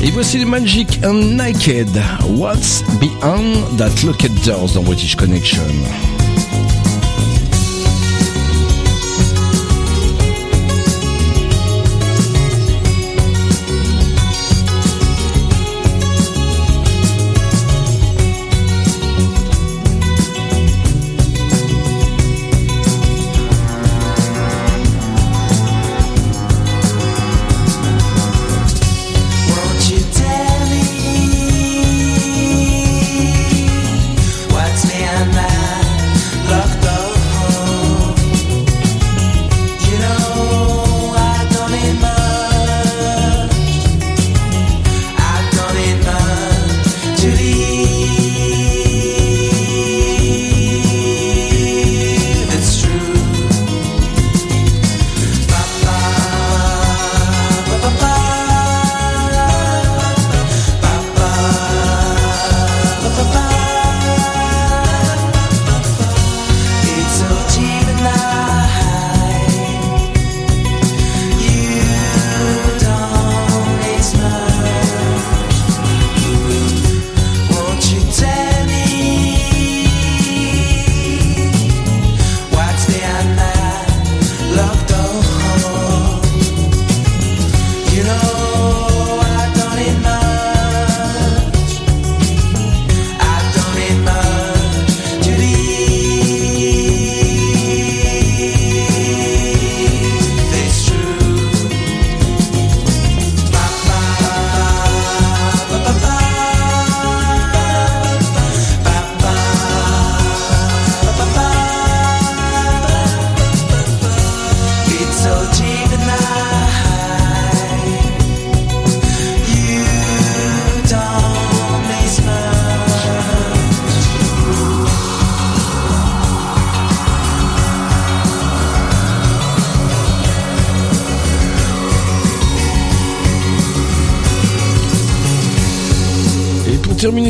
Et 0.03 0.09
voici 0.09 0.39
les 0.39 0.45
Magic 0.45 0.99
and 1.03 1.36
Naked. 1.36 1.88
What's 2.28 2.84
behind 2.99 3.78
that 3.78 4.03
locked 4.03 4.32
doors 4.43 4.73
dans 4.73 4.82
British 4.82 5.15
Connection? 5.15 5.61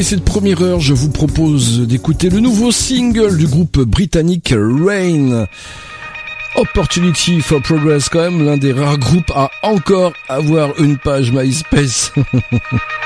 Cette 0.04 0.24
première 0.24 0.62
heure, 0.62 0.80
je 0.80 0.93
vous 0.93 1.10
propose 1.10 1.88
d'écouter 1.88 2.30
le 2.30 2.39
nouveau 2.39 2.72
single 2.72 3.36
du 3.38 3.48
groupe 3.48 3.80
britannique 3.80 4.54
Rain. 4.56 5.48
Opportunity 6.56 7.41
for 7.41 7.62
Progress, 7.62 8.08
quand 8.10 8.22
même 8.22 8.45
l'un 8.45 8.58
des 8.58 8.74
rares 8.74 9.00
groupes 9.00 9.32
à 9.36 9.50
encore 9.64 10.14
avoir 10.30 10.80
une 10.80 10.98
page 10.98 11.32
MySpace. 11.32 12.12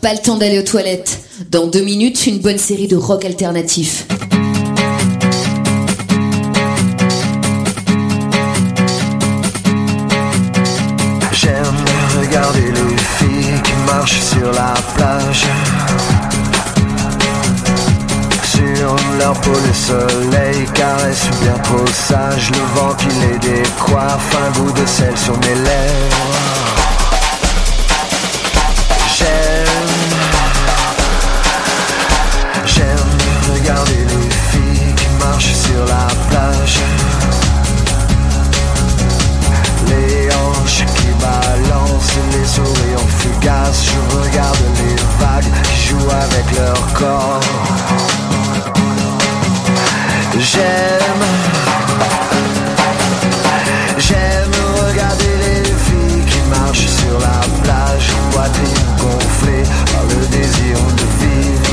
pas 0.00 0.12
le 0.12 0.22
temps 0.22 0.36
d'aller 0.36 0.58
aux 0.60 0.64
toilettes. 0.64 1.18
Dans 1.50 1.66
deux 1.66 1.82
minutes, 1.82 2.26
une 2.26 2.38
bonne 2.38 2.58
série 2.58 2.86
de 2.86 2.96
rock 2.96 3.24
alternatif. 3.24 4.06
J'aime 11.32 11.64
regarder 12.20 12.60
les 12.60 12.96
filles 13.18 13.62
qui 13.64 13.72
marchent 13.86 14.20
sur 14.20 14.52
la 14.52 14.74
plage. 14.94 15.44
Sur 18.44 18.96
leur 19.18 19.32
peau, 19.40 19.50
le 19.50 19.74
soleil 19.74 20.66
caresse 20.72 21.26
bien 21.42 21.58
trop 21.64 21.86
sage. 21.88 22.50
Le 22.50 22.80
vent 22.80 22.94
qui 22.94 23.08
les 23.20 23.38
décoiffe, 23.38 24.36
un 24.36 24.50
bout 24.60 24.72
de 24.72 24.86
sel 24.86 25.16
sur 25.18 25.36
mes 25.38 25.54
lèvres. 25.54 26.31
j'ai 42.12 42.38
les 42.38 42.44
sourires 42.46 43.08
fugaces 43.18 43.84
Je 43.86 44.16
regarde 44.16 44.58
les 44.78 44.96
vagues 45.18 45.52
qui 45.64 45.88
jouent 45.88 46.10
avec 46.10 46.58
leur 46.58 46.92
corps. 46.92 47.40
J'aime 50.38 51.24
J'aime 53.98 54.50
regarder 54.86 55.34
les 55.44 55.64
filles 55.64 56.24
qui 56.26 56.40
marchent 56.50 56.86
sur 56.86 57.18
la 57.18 57.40
plage 57.62 58.08
Poitrine 58.32 58.86
gonflée 58.98 59.62
par 59.92 60.04
le 60.10 60.26
désir 60.26 60.76
de 60.98 61.06
vivre. 61.24 61.70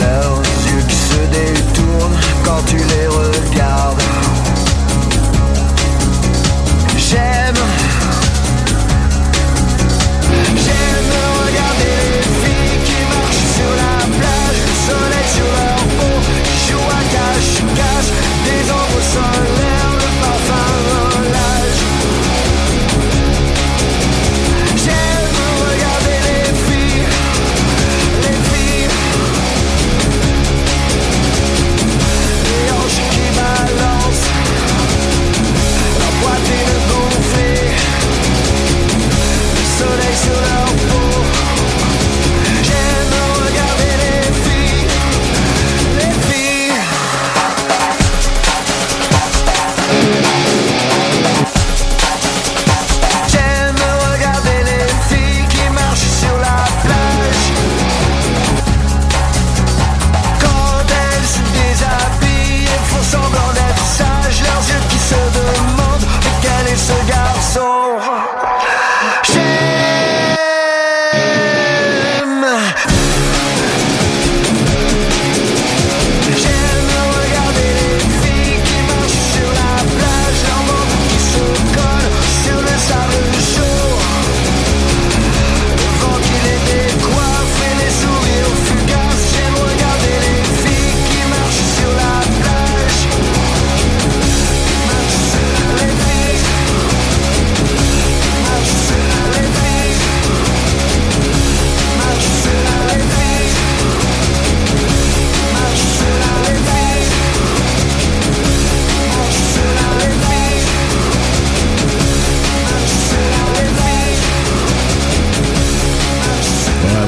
Leurs 0.00 0.38
yeux 0.66 0.84
qui 0.88 0.96
se 0.96 1.20
détournent 1.30 2.18
quand 2.44 2.62
tu 2.66 2.76
les 2.76 3.06
regardes. 3.06 4.03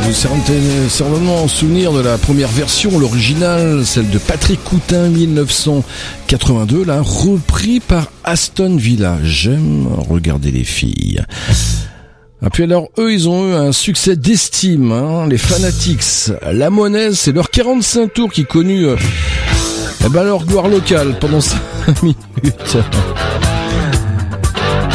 vous 0.06 0.12
certainement 0.12 1.48
souvenir 1.48 1.92
de 1.92 2.00
la 2.00 2.16
première 2.16 2.48
version, 2.48 2.96
l'originale, 2.96 3.84
celle 3.84 4.08
de 4.08 4.18
Patrick 4.18 4.62
Coutin 4.62 5.08
1982, 5.08 6.84
là, 6.84 7.00
repris 7.02 7.80
par 7.80 8.12
Aston 8.22 8.76
Villa. 8.76 9.18
J'aime 9.24 9.88
regarder 10.08 10.52
les 10.52 10.62
filles. 10.62 11.24
Ah, 12.40 12.50
puis 12.50 12.62
alors, 12.62 12.88
eux, 12.98 13.12
ils 13.12 13.28
ont 13.28 13.50
eu 13.50 13.54
un 13.54 13.72
succès 13.72 14.14
d'estime, 14.14 14.92
hein. 14.92 15.26
les 15.28 15.38
Fanatics. 15.38 16.30
La 16.52 16.70
Monnaie, 16.70 17.12
c'est 17.12 17.32
leur 17.32 17.50
45 17.50 18.12
tours 18.12 18.32
qui 18.32 18.44
connut, 18.44 18.86
euh, 18.86 18.96
eh 20.04 20.08
ben, 20.08 20.22
leur 20.22 20.44
gloire 20.44 20.68
locale 20.68 21.18
pendant 21.18 21.40
5 21.40 21.58
minutes. 22.02 22.76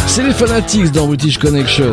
C'est 0.08 0.24
les 0.24 0.34
Fanatics 0.34 0.92
dans 0.92 1.08
British 1.08 1.38
Connection. 1.38 1.92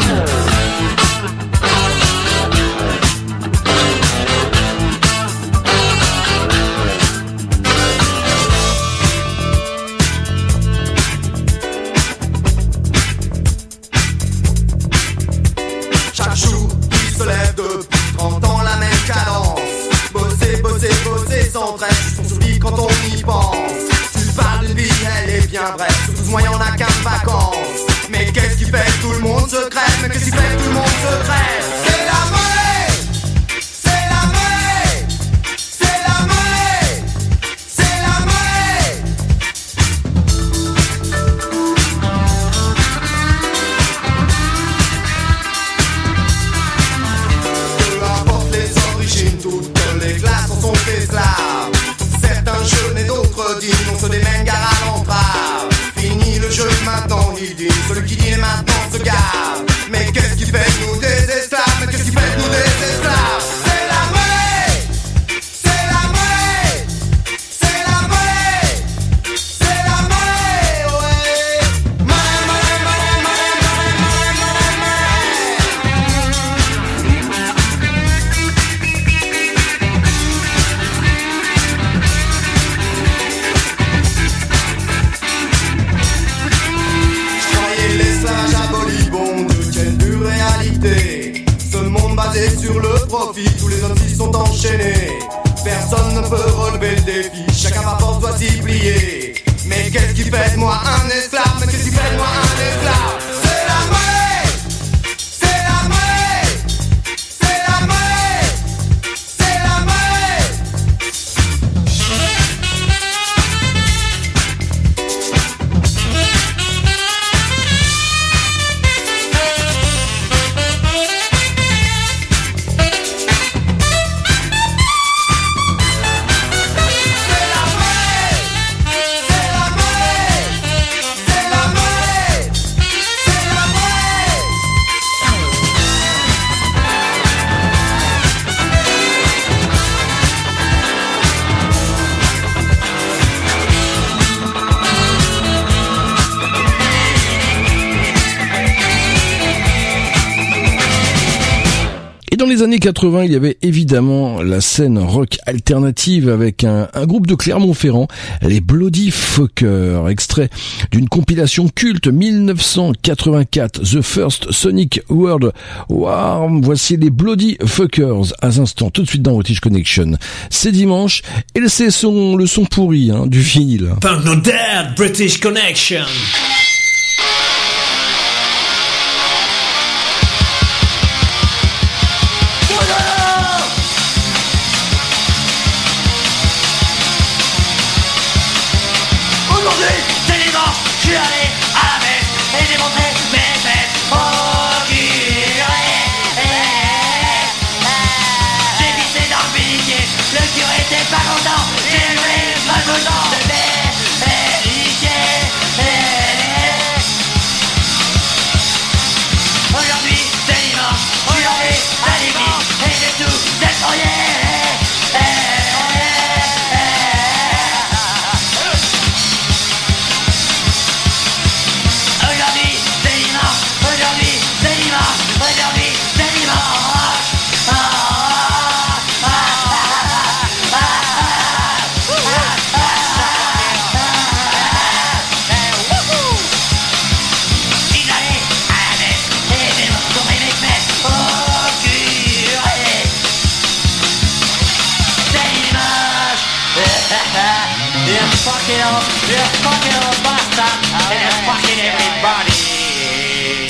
80, 152.88 153.24
il 153.24 153.32
y 153.32 153.36
avait 153.36 153.58
évidemment 153.60 154.40
la 154.40 154.62
scène 154.62 154.98
rock 154.98 155.36
alternative 155.44 156.30
avec 156.30 156.64
un, 156.64 156.88
groupe 157.04 157.26
de 157.26 157.34
Clermont-Ferrand, 157.34 158.08
les 158.40 158.62
Bloody 158.62 159.10
Fuckers, 159.10 160.08
extrait 160.08 160.48
d'une 160.90 161.06
compilation 161.06 161.68
culte 161.68 162.06
1984, 162.06 163.82
The 163.82 164.00
First 164.00 164.52
Sonic 164.52 165.02
World 165.10 165.52
War. 165.90 166.48
Voici 166.62 166.96
les 166.96 167.10
Bloody 167.10 167.58
Fuckers 167.62 168.32
à 168.40 168.48
l'instant, 168.48 168.88
tout 168.88 169.02
de 169.02 169.08
suite 169.08 169.20
dans 169.20 169.34
British 169.34 169.60
Connection. 169.60 170.12
C'est 170.48 170.72
dimanche 170.72 171.20
et 171.54 171.68
c'est 171.68 171.90
son, 171.90 172.36
le 172.36 172.46
son 172.46 172.64
pourri 172.64 173.10
hein, 173.10 173.26
du 173.26 173.40
vinyle. 173.40 173.90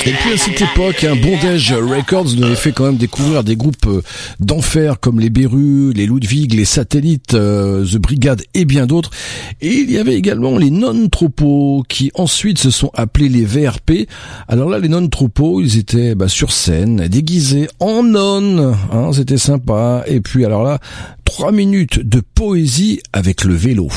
Et 0.05 0.11
puis 0.11 0.33
à 0.33 0.37
cette 0.37 0.61
époque, 0.61 1.03
un 1.03 1.15
Bondage 1.15 1.73
Records 1.73 2.35
nous 2.37 2.43
avait 2.43 2.55
fait 2.55 2.71
quand 2.71 2.85
même 2.85 2.97
découvrir 2.97 3.43
des 3.43 3.57
groupes 3.57 3.85
euh, 3.87 4.01
d'enfer 4.39 4.99
comme 4.99 5.19
les 5.19 5.29
Berus, 5.29 5.93
les 5.93 6.05
Ludwig, 6.05 6.53
les 6.53 6.63
Satellites, 6.63 7.33
euh, 7.33 7.85
The 7.85 7.97
Brigade 7.97 8.41
et 8.53 8.63
bien 8.63 8.87
d'autres. 8.87 9.11
Et 9.61 9.73
il 9.73 9.91
y 9.91 9.97
avait 9.97 10.15
également 10.15 10.57
les 10.57 10.69
Non-Tropos 10.69 11.83
qui 11.89 12.11
ensuite 12.15 12.59
se 12.59 12.71
sont 12.71 12.91
appelés 12.93 13.27
les 13.27 13.43
VRP. 13.43 14.07
Alors 14.47 14.69
là, 14.69 14.79
les 14.79 14.87
Non-Tropos, 14.87 15.61
ils 15.61 15.77
étaient 15.77 16.15
bah, 16.15 16.29
sur 16.29 16.53
scène, 16.53 17.07
déguisés 17.07 17.67
en 17.79 18.01
non, 18.01 18.73
hein, 18.91 19.11
c'était 19.13 19.37
sympa. 19.37 20.03
Et 20.07 20.21
puis 20.21 20.45
alors 20.45 20.63
là, 20.63 20.79
trois 21.25 21.51
minutes 21.51 21.99
de 21.99 22.21
poésie 22.21 23.01
avec 23.11 23.43
le 23.43 23.53
vélo. 23.53 23.89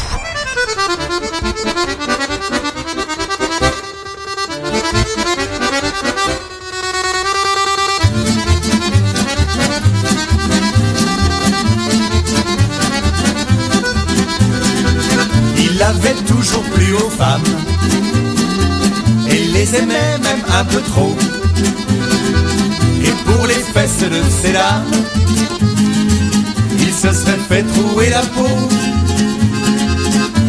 Avait 15.83 16.15
toujours 16.27 16.63
plu 16.75 16.95
aux 16.95 17.11
femmes 17.11 17.43
et 19.29 19.45
les 19.53 19.75
aimait 19.75 20.19
même 20.23 20.43
un 20.59 20.65
peu 20.65 20.81
trop. 20.81 21.17
Et 23.05 23.15
pour 23.25 23.47
les 23.47 23.63
fesses 23.75 24.01
de 24.01 24.23
ses 24.43 24.53
dames, 24.53 24.93
il 26.79 26.93
se 26.93 27.13
serait 27.13 27.39
fait 27.49 27.65
trouer 27.65 28.11
la 28.11 28.21
peau. 28.21 28.57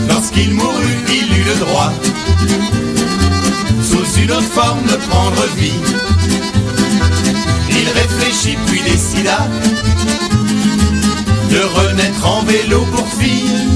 Lorsqu'il 0.09 0.53
mourut, 0.53 0.99
il 1.09 1.37
eut 1.37 1.45
le 1.45 1.55
droit, 1.65 1.93
sous 3.81 4.21
une 4.21 4.31
autre 4.31 4.53
forme, 4.53 4.83
de 4.83 4.97
prendre 5.09 5.45
vie. 5.57 5.81
Il 7.69 7.87
réfléchit 7.89 8.57
puis 8.67 8.81
décida 8.81 9.47
de 11.49 11.59
renaître 11.79 12.25
en 12.25 12.43
vélo 12.43 12.85
pour 12.91 13.07
fille. 13.19 13.72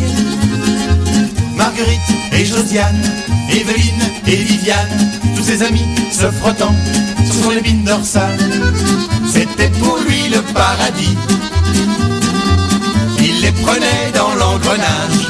Marguerite 1.78 2.34
et 2.34 2.44
Josiane, 2.44 3.02
Evelyne 3.52 4.02
et 4.26 4.36
Viviane, 4.36 5.12
tous 5.36 5.44
ses 5.44 5.62
amis 5.62 5.86
se 6.12 6.26
frottant 6.32 6.74
sur 7.32 7.52
les 7.52 7.62
bines 7.62 7.84
dorsales. 7.84 8.40
C'était 9.28 9.70
pour 9.80 9.99
lui 9.99 10.28
le 10.30 10.41
paradis. 10.54 11.16
Il 13.20 13.41
les 13.41 13.52
prenait 13.52 14.12
dans 14.16 14.34
l'engrenage. 14.34 15.30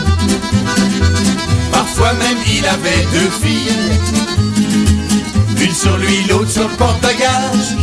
Parfois 1.69 2.13
même 2.13 2.37
il 2.57 2.65
avait 2.65 3.05
deux 3.11 3.29
filles. 3.41 3.73
Une 5.61 5.73
sur 5.73 5.97
lui, 5.97 6.23
l'autre 6.29 6.49
sur 6.49 6.69
le 6.69 6.75
porte-bagages. 6.75 7.75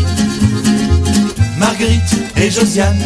Marguerite 1.59 2.17
et 2.37 2.51
Josiane, 2.51 3.03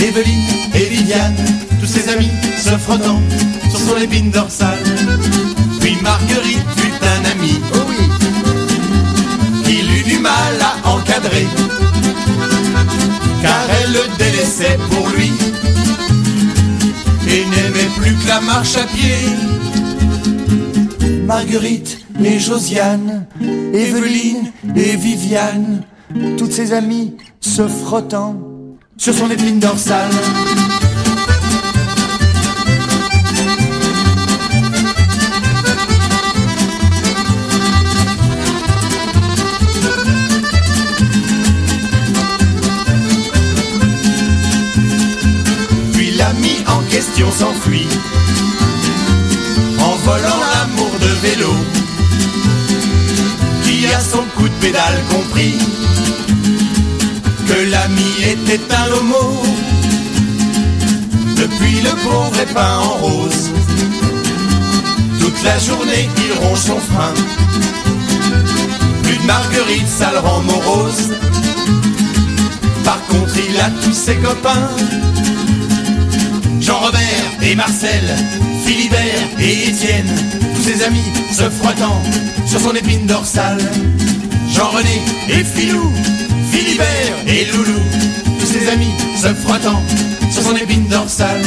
Evelyne 0.00 0.48
et 0.74 0.84
Viviane, 0.86 1.36
tous 1.80 1.86
ses 1.86 2.08
amis 2.08 2.30
se 2.58 2.70
frottant 2.70 3.20
sur 3.70 3.78
son 3.78 3.96
épine 3.98 4.30
dorsale. 4.30 4.78
Puis 5.80 5.96
Marguerite 6.02 6.66
fut 6.76 6.92
un 7.02 7.24
ami, 7.32 7.60
oh 7.74 7.78
oui, 7.88 8.08
qu'il 9.64 9.90
eut 9.98 10.04
du 10.04 10.18
mal 10.18 10.58
à 10.60 10.88
encadrer, 10.88 11.46
car 13.42 13.66
elle 13.80 13.92
le 13.92 14.16
délaissait 14.18 14.78
pour 14.90 15.08
lui 15.10 15.32
et 17.28 17.44
n'aimait 17.44 17.90
plus 17.96 18.14
que 18.14 18.28
la 18.28 18.40
marche 18.40 18.76
à 18.76 18.84
pied. 18.84 19.16
Marguerite 21.26 21.98
et 22.22 22.38
Josiane, 22.38 23.26
Evelyne 23.74 24.52
et 24.74 24.96
Viviane, 24.96 25.82
toutes 26.38 26.52
ses 26.52 26.72
amies 26.72 27.14
se 27.40 27.66
frottant 27.66 28.36
sur 28.96 29.14
son 29.14 29.30
épine 29.30 29.58
dorsale. 29.58 30.10
s'enfuit. 47.38 47.88
En 49.78 49.94
volant 50.06 50.40
l'amour 50.52 50.92
de 51.00 51.12
vélo 51.26 51.54
qui 53.64 53.86
a 53.86 54.00
son 54.00 54.24
coup 54.36 54.48
de 54.48 54.58
pédale 54.60 55.00
compris. 55.10 55.58
Que 57.48 57.70
l'ami 57.70 58.12
était 58.32 58.66
un 58.82 58.88
homo 58.92 59.42
depuis 61.36 61.80
le 61.82 61.94
pauvre 62.04 62.38
est 62.40 62.52
peint 62.54 62.78
en 62.78 62.94
rose. 63.04 63.50
Toute 65.20 65.42
la 65.42 65.58
journée 65.58 66.08
il 66.24 66.32
ronge 66.42 66.58
son 66.70 66.80
frein. 66.90 67.14
Plus 69.02 69.20
marguerite 69.26 69.88
ça 69.88 70.10
le 70.12 70.20
rend 70.20 70.40
morose. 70.40 71.12
Par 72.84 73.00
contre 73.08 73.34
il 73.48 73.60
a 73.60 73.70
tous 73.82 73.94
ses 74.06 74.16
copains. 74.16 74.68
Jean 76.66 76.80
Robert 76.80 77.25
et 77.46 77.54
Marcel, 77.54 78.02
Philibert 78.64 79.28
et 79.38 79.68
Étienne, 79.68 80.12
tous 80.54 80.62
ses 80.62 80.82
amis 80.82 81.12
se 81.32 81.48
frottant 81.48 82.02
sur 82.44 82.60
son 82.60 82.72
épine 82.72 83.06
dorsale. 83.06 83.62
Jean-René 84.50 85.00
et 85.28 85.44
Philou, 85.44 85.92
Philibert 86.50 87.14
et 87.26 87.44
Loulou, 87.52 87.80
tous 88.40 88.46
ses 88.46 88.68
amis 88.68 88.90
se 89.16 89.28
frottant 89.34 89.80
sur 90.30 90.42
son 90.42 90.56
épine 90.56 90.88
dorsale. 90.88 91.42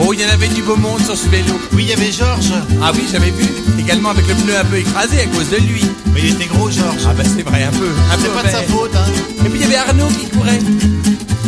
Oh, 0.00 0.12
il 0.12 0.20
y 0.20 0.24
en 0.26 0.28
avait 0.28 0.48
du 0.48 0.62
beau 0.62 0.76
monde 0.76 1.00
sur 1.00 1.16
ce 1.16 1.28
vélo. 1.28 1.58
Oui, 1.72 1.84
il 1.84 1.88
y 1.88 1.92
avait 1.92 2.12
Georges. 2.12 2.52
Ah 2.82 2.92
oui, 2.94 3.02
j'avais 3.10 3.30
vu. 3.30 3.46
Également 3.78 4.10
avec 4.10 4.28
le 4.28 4.34
pneu 4.34 4.56
un 4.58 4.64
peu 4.64 4.76
écrasé 4.76 5.20
à 5.20 5.26
cause 5.26 5.50
de 5.50 5.56
lui. 5.56 5.84
Mais 6.12 6.20
il 6.20 6.28
était 6.34 6.46
gros, 6.46 6.70
Georges. 6.70 7.06
Ah 7.08 7.14
bah 7.16 7.24
c'est 7.24 7.42
vrai, 7.42 7.64
un 7.64 7.70
peu. 7.70 7.90
Un 8.12 8.16
peu 8.16 8.22
C'est 8.22 8.42
pas 8.42 8.42
de 8.42 8.52
sa 8.52 8.62
faute, 8.72 8.94
hein. 8.94 9.44
Et 9.44 9.48
puis 9.48 9.58
il 9.58 9.60
y 9.62 9.64
avait 9.64 9.76
Arnaud 9.76 10.08
qui 10.08 10.28
courait. 10.28 10.60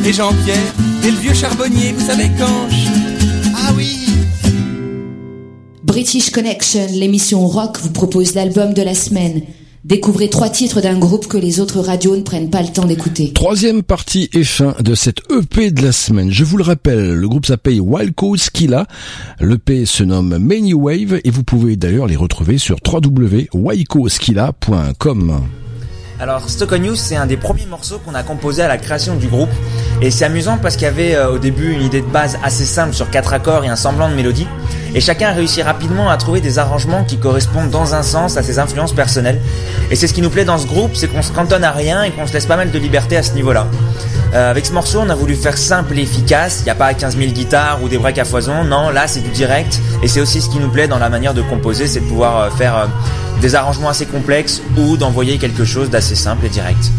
Et 0.05 0.13
Jean-Pierre. 0.13 0.57
Et 1.05 1.11
le 1.11 1.19
vieux 1.19 1.35
charbonnier, 1.35 1.95
vous 1.97 2.07
savez, 2.07 2.31
Canche. 2.39 3.20
Ah 3.63 3.73
oui. 3.77 4.07
British 5.85 6.31
Connection, 6.31 6.87
l'émission 6.93 7.47
rock, 7.47 7.79
vous 7.83 7.91
propose 7.91 8.35
l'album 8.35 8.73
de 8.75 8.83
la 8.83 8.95
semaine. 8.95 9.43
Découvrez 9.85 10.29
trois 10.29 10.51
titres 10.51 10.83
d'un 10.83 10.99
groupe 10.99 11.27
que 11.27 11.39
les 11.39 11.59
autres 11.59 11.81
radios 11.81 12.15
ne 12.17 12.23
prennent 12.23 12.51
pas 12.51 12.61
le 12.63 12.69
temps 12.69 12.85
d'écouter. 12.85 13.33
Troisième 13.33 13.83
partie 13.83 14.29
et 14.35 14.45
fin 14.45 14.75
de 14.81 14.95
cette 14.95 15.23
EP 15.31 15.71
de 15.71 15.83
la 15.83 15.93
semaine. 15.93 16.31
Je 16.31 16.45
vous 16.45 16.59
le 16.59 16.65
rappelle, 16.65 17.15
le 17.15 17.29
groupe 17.29 17.47
s'appelle 17.47 17.81
Wildco 17.81 18.37
Skilla. 18.37 18.87
L'EP 19.41 19.87
se 19.87 20.05
nomme 20.05 20.37
Many 20.39 20.75
Wave 20.75 21.21
et 21.25 21.31
vous 21.31 21.45
pouvez 21.45 21.77
d'ailleurs 21.77 22.07
les 22.07 22.17
retrouver 22.17 22.59
sur 22.59 22.77
www.wildcoskilla.com. 22.87 25.41
Alors 26.21 26.51
Stock 26.51 26.73
on 26.73 26.85
You 26.85 26.97
c'est 26.97 27.17
un 27.17 27.25
des 27.25 27.39
premiers 27.39 27.65
morceaux 27.65 27.99
qu'on 27.99 28.15
a 28.15 28.23
composé 28.23 28.61
à 28.61 28.69
la 28.69 28.77
création 28.77 29.17
du 29.17 29.27
groupe. 29.27 29.49
Et 30.03 30.11
c'est 30.11 30.27
amusant 30.27 30.59
parce 30.59 30.75
qu'il 30.77 30.85
y 30.85 30.87
avait 30.87 31.15
euh, 31.15 31.31
au 31.31 31.39
début 31.39 31.73
une 31.73 31.81
idée 31.81 32.03
de 32.03 32.07
base 32.07 32.39
assez 32.45 32.67
simple 32.67 32.93
sur 32.93 33.09
quatre 33.09 33.33
accords 33.33 33.65
et 33.65 33.69
un 33.69 33.77
semblant 33.77 34.11
de 34.11 34.15
mélodie. 34.15 34.47
Et 34.95 35.01
chacun 35.01 35.33
réussit 35.33 35.65
rapidement 35.65 36.11
à 36.11 36.19
trouver 36.19 36.43
des 36.43 36.59
arrangements 36.59 37.05
qui 37.05 37.17
correspondent 37.17 37.71
dans 37.71 37.95
un 37.95 38.03
sens 38.03 38.37
à 38.37 38.43
ses 38.43 38.59
influences 38.59 38.93
personnelles. 38.93 39.41
Et 39.91 39.97
c'est 39.97 40.07
ce 40.07 40.13
qui 40.13 40.21
nous 40.21 40.29
plaît 40.29 40.45
dans 40.45 40.59
ce 40.59 40.67
groupe 40.67 40.95
c'est 40.95 41.09
qu'on 41.09 41.23
se 41.23 41.33
cantonne 41.33 41.65
à 41.65 41.73
rien 41.73 42.03
et 42.03 42.11
qu'on 42.11 42.27
se 42.27 42.35
laisse 42.35 42.47
pas 42.47 42.57
mal 42.57 42.71
de 42.71 42.79
liberté 42.79 43.17
à 43.17 43.23
ce 43.23 43.33
niveau 43.33 43.55
là. 43.55 43.67
avec 44.35 44.67
ce 44.67 44.73
morceau 44.73 45.01
on 45.01 45.09
a 45.09 45.15
voulu 45.15 45.35
faire 45.35 45.57
simple 45.57 45.99
et 45.99 46.03
efficace, 46.03 46.61
il 46.61 46.65
n'y 46.65 46.71
a 46.71 46.75
pas 46.75 46.93
15 46.93 47.17
000 47.17 47.31
guitares 47.33 47.83
ou 47.83 47.89
des 47.89 47.97
breaks 47.97 48.19
à 48.19 48.25
foison, 48.27 48.63
non 48.65 48.91
là 48.91 49.07
c'est 49.07 49.21
du 49.21 49.31
direct. 49.31 49.81
Et 50.03 50.09
c'est 50.09 50.21
aussi 50.21 50.43
ce 50.43 50.51
qui 50.51 50.59
nous 50.59 50.69
plaît 50.69 50.87
dans 50.87 50.99
la 50.99 51.09
manière 51.09 51.33
de 51.33 51.41
composer 51.43 51.87
c'est 51.87 52.01
de 52.01 52.07
pouvoir 52.07 52.39
euh, 52.39 52.51
faire 52.51 52.77
euh, 52.77 52.87
des 53.41 53.55
arrangements 53.55 53.89
assez 53.89 54.07
complexes 54.07 54.63
ou 54.77 54.97
d'envoyer 54.97 55.39
quelque 55.39 55.65
chose 55.65 55.91
d'assez 55.91 56.15
simple 56.15 56.47
et 56.47 56.49
direct. 56.49 56.91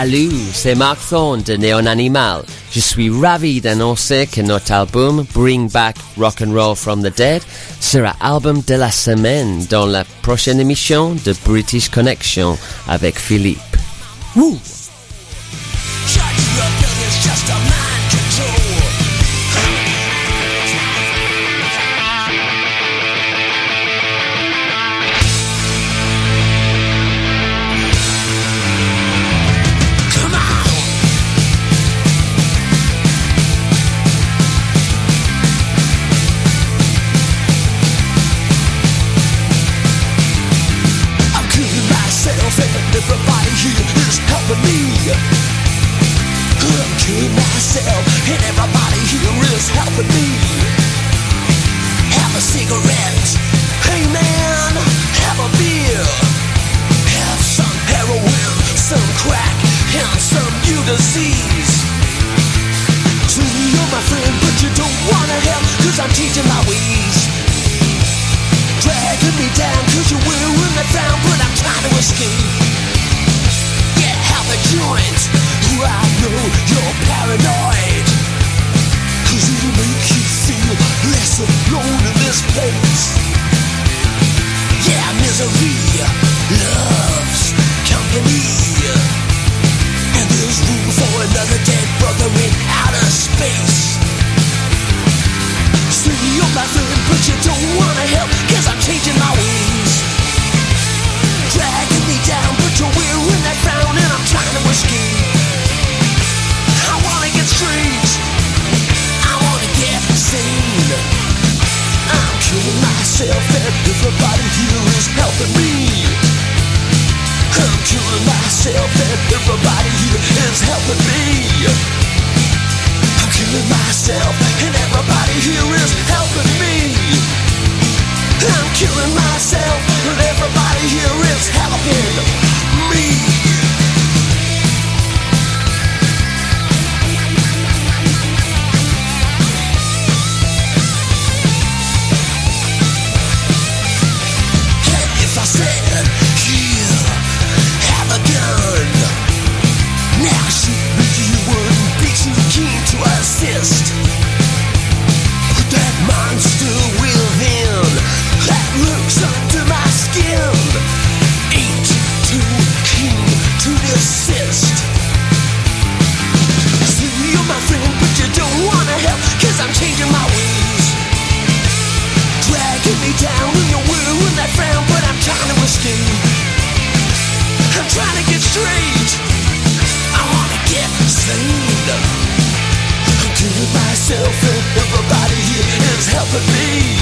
Salut, 0.00 0.30
c'est 0.52 0.76
Marc 0.76 1.00
Thorne 1.10 1.42
de 1.42 1.56
Neon 1.56 1.84
Animal. 1.84 2.44
Je 2.70 2.78
suis 2.78 3.10
ravi 3.10 3.60
d'annoncer 3.60 4.28
que 4.28 4.40
notre 4.40 4.70
album 4.70 5.26
Bring 5.34 5.68
Back 5.68 5.96
Rock 6.16 6.40
and 6.40 6.52
Roll 6.52 6.76
from 6.76 7.02
the 7.02 7.12
Dead 7.16 7.42
sera 7.80 8.14
album 8.20 8.62
de 8.64 8.76
la 8.76 8.92
semaine 8.92 9.66
dans 9.68 9.86
la 9.86 10.04
prochaine 10.22 10.60
émission 10.60 11.16
de 11.24 11.34
British 11.44 11.88
Connection 11.88 12.56
avec 12.86 13.18
Philippe. 13.18 13.58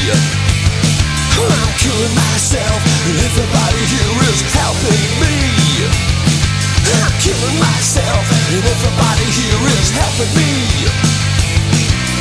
I'm 0.07 1.73
killing 1.83 2.15
myself, 2.15 2.79
and 3.11 3.17
everybody 3.27 3.83
here 3.91 4.23
is 4.31 4.41
helping 4.55 5.03
me. 5.19 5.35
I'm 6.95 7.13
killing 7.19 7.59
myself, 7.59 8.23
and 8.55 8.63
everybody 8.63 9.27
here 9.35 9.63
is 9.67 9.91
helping 9.91 10.31
me. 10.39 10.53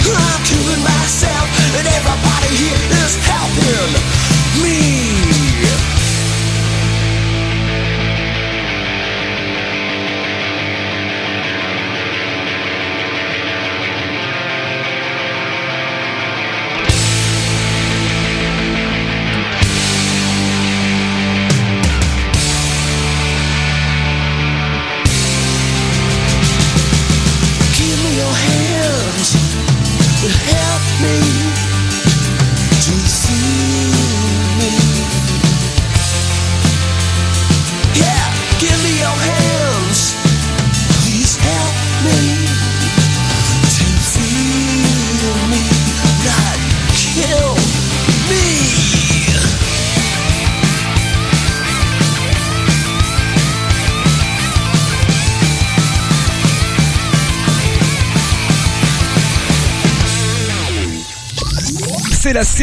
I'm 0.10 0.42
killing 0.50 0.82
myself, 0.82 1.46
and 1.78 1.86
everybody 1.86 2.52
here 2.58 2.90
is 3.06 3.14
helping 3.22 3.94
me. 4.64 5.95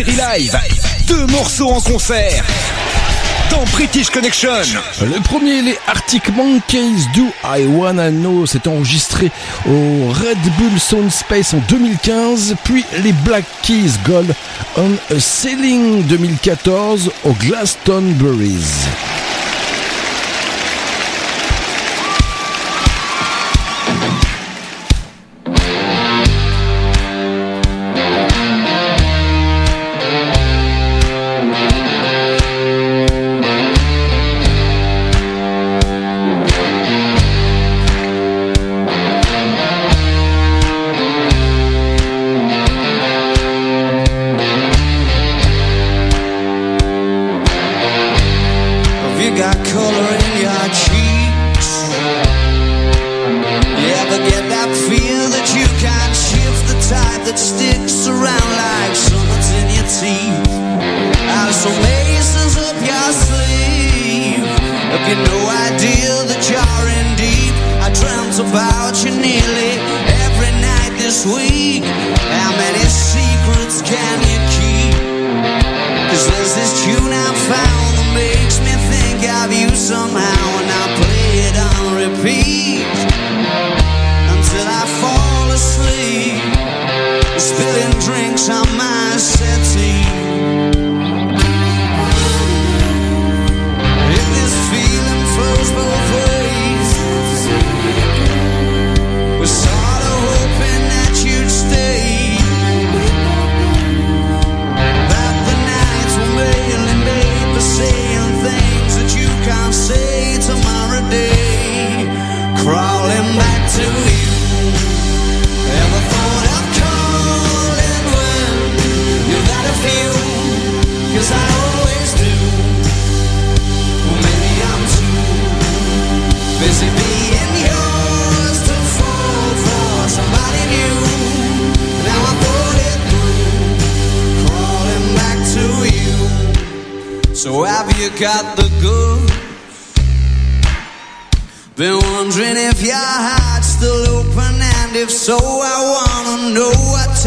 live, 0.04 0.58
deux 1.06 1.26
morceaux 1.26 1.70
en 1.70 1.80
concert. 1.80 2.44
Dans 3.50 3.64
British 3.72 4.10
Connection. 4.10 4.50
Le 5.00 5.22
premier, 5.22 5.62
les 5.62 5.78
Arctic 5.86 6.28
Monkeys 6.34 7.06
Do 7.14 7.26
I 7.44 7.66
Wanna 7.66 8.10
Know, 8.10 8.46
s'est 8.46 8.66
enregistré 8.66 9.30
au 9.66 10.08
Red 10.08 10.38
Bull 10.58 10.80
Sound 10.80 11.10
Space 11.10 11.54
en 11.54 11.58
2015, 11.68 12.56
puis 12.64 12.84
les 13.04 13.12
Black 13.12 13.44
Keys 13.62 13.92
Gold 14.04 14.34
on 14.76 14.92
a 15.14 15.20
Sailing 15.20 16.02
2014 16.04 17.10
au 17.24 17.32
Glastonbury's. 17.32 18.88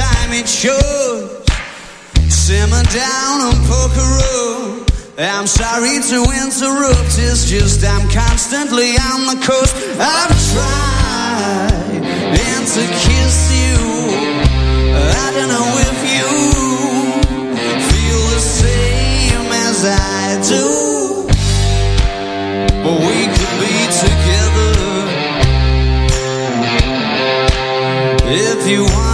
time 0.06 0.34
it 0.34 0.48
shows. 0.48 1.45
Simmer 2.30 2.84
down 2.94 3.36
on 3.48 3.56
poker 3.65 4.07
room. 4.18 4.86
I'm 5.18 5.48
sorry 5.48 5.98
to 6.11 6.19
interrupt, 6.44 7.15
it's 7.18 7.49
just 7.49 7.86
I'm 7.86 8.06
constantly 8.10 8.91
on 9.11 9.19
the 9.32 9.40
coast. 9.48 9.73
I've 9.98 10.36
tried 10.52 12.03
and 12.03 12.65
to 12.76 12.84
kiss 13.06 13.38
you. 13.61 13.80
I 15.23 15.27
don't 15.36 15.49
know 15.56 15.69
if 15.90 15.99
you 16.15 16.27
feel 17.90 18.22
the 18.36 18.44
same 18.61 19.48
as 19.68 19.77
I 19.86 20.26
do. 20.53 20.65
But 22.84 22.98
we 23.07 23.18
could 23.36 23.56
be 23.64 23.76
together 24.03 24.73
if 28.27 28.68
you 28.68 28.84
want. 28.84 29.05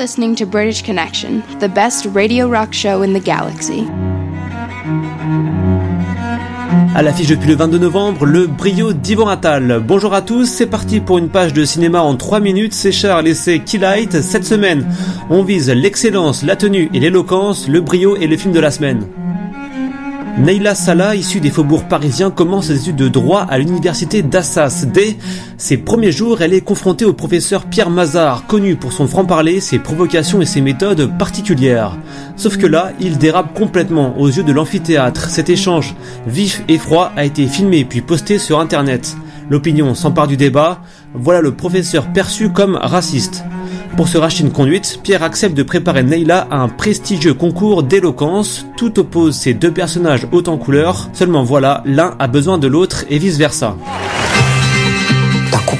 Listening 0.00 0.34
to 0.34 0.46
British 0.46 0.82
Connection, 0.82 1.42
the 1.58 1.68
best 1.68 2.06
radio 2.14 2.48
rock 2.48 2.72
show 2.72 3.02
in 3.02 3.12
the 3.12 3.22
galaxy. 3.22 3.86
À 6.94 7.02
l'affiche 7.02 7.28
depuis 7.28 7.48
le 7.48 7.54
22 7.54 7.78
novembre, 7.78 8.24
le 8.24 8.46
brio 8.46 8.94
d'Yvan 8.94 9.28
Attal. 9.28 9.82
Bonjour 9.86 10.14
à 10.14 10.22
tous, 10.22 10.46
c'est 10.46 10.66
parti 10.66 11.00
pour 11.00 11.18
une 11.18 11.28
page 11.28 11.52
de 11.52 11.66
cinéma 11.66 12.00
en 12.00 12.16
3 12.16 12.40
minutes. 12.40 12.72
C'est 12.72 12.92
Charles 12.92 13.28
et 13.28 13.60
Keylight. 13.60 14.22
Cette 14.22 14.46
semaine, 14.46 14.86
on 15.28 15.42
vise 15.42 15.68
l'excellence, 15.68 16.42
la 16.44 16.56
tenue 16.56 16.88
et 16.94 16.98
l'éloquence. 16.98 17.68
Le 17.68 17.82
brio 17.82 18.16
est 18.16 18.26
le 18.26 18.38
film 18.38 18.54
de 18.54 18.60
la 18.60 18.70
semaine. 18.70 19.06
Neila 20.38 20.74
Salah, 20.74 21.16
issue 21.16 21.40
des 21.40 21.50
faubourgs 21.50 21.88
parisiens, 21.88 22.30
commence 22.30 22.68
ses 22.68 22.76
études 22.76 22.96
de 22.96 23.08
droit 23.08 23.46
à 23.48 23.58
l'université 23.58 24.22
d'Assas. 24.22 24.86
Dès 24.86 25.16
ses 25.58 25.76
premiers 25.76 26.12
jours, 26.12 26.40
elle 26.40 26.54
est 26.54 26.62
confrontée 26.62 27.04
au 27.04 27.12
professeur 27.12 27.64
Pierre 27.64 27.90
Mazard, 27.90 28.46
connu 28.46 28.76
pour 28.76 28.92
son 28.92 29.06
franc-parler, 29.06 29.60
ses 29.60 29.78
provocations 29.78 30.40
et 30.40 30.46
ses 30.46 30.62
méthodes 30.62 31.18
particulières. 31.18 31.98
Sauf 32.36 32.56
que 32.56 32.66
là, 32.66 32.92
il 33.00 33.18
dérape 33.18 33.54
complètement 33.54 34.18
aux 34.18 34.28
yeux 34.28 34.44
de 34.44 34.52
l'amphithéâtre. 34.52 35.28
Cet 35.28 35.50
échange 35.50 35.94
vif 36.26 36.62
et 36.68 36.78
froid 36.78 37.12
a 37.16 37.24
été 37.24 37.46
filmé 37.46 37.84
puis 37.84 38.00
posté 38.00 38.38
sur 38.38 38.60
internet. 38.60 39.16
L'opinion 39.50 39.94
s'empare 39.94 40.28
du 40.28 40.36
débat. 40.36 40.80
Voilà 41.12 41.40
le 41.40 41.54
professeur 41.54 42.12
perçu 42.12 42.50
comme 42.50 42.76
raciste. 42.76 43.44
Pour 43.96 44.08
se 44.08 44.16
racheter 44.16 44.44
une 44.44 44.52
conduite, 44.52 45.00
Pierre 45.02 45.24
accepte 45.24 45.56
de 45.56 45.64
préparer 45.64 46.04
Neila 46.04 46.46
à 46.50 46.58
un 46.58 46.68
prestigieux 46.68 47.34
concours 47.34 47.82
d'éloquence. 47.82 48.64
Tout 48.76 49.00
oppose 49.00 49.36
ces 49.36 49.52
deux 49.52 49.72
personnages 49.72 50.26
haut 50.32 50.48
en 50.48 50.56
couleur. 50.56 51.10
Seulement 51.12 51.42
voilà, 51.42 51.82
l'un 51.84 52.14
a 52.20 52.28
besoin 52.28 52.58
de 52.58 52.68
l'autre 52.68 53.04
et 53.10 53.18
vice 53.18 53.36
versa. 53.36 53.76
T'as 53.82 54.49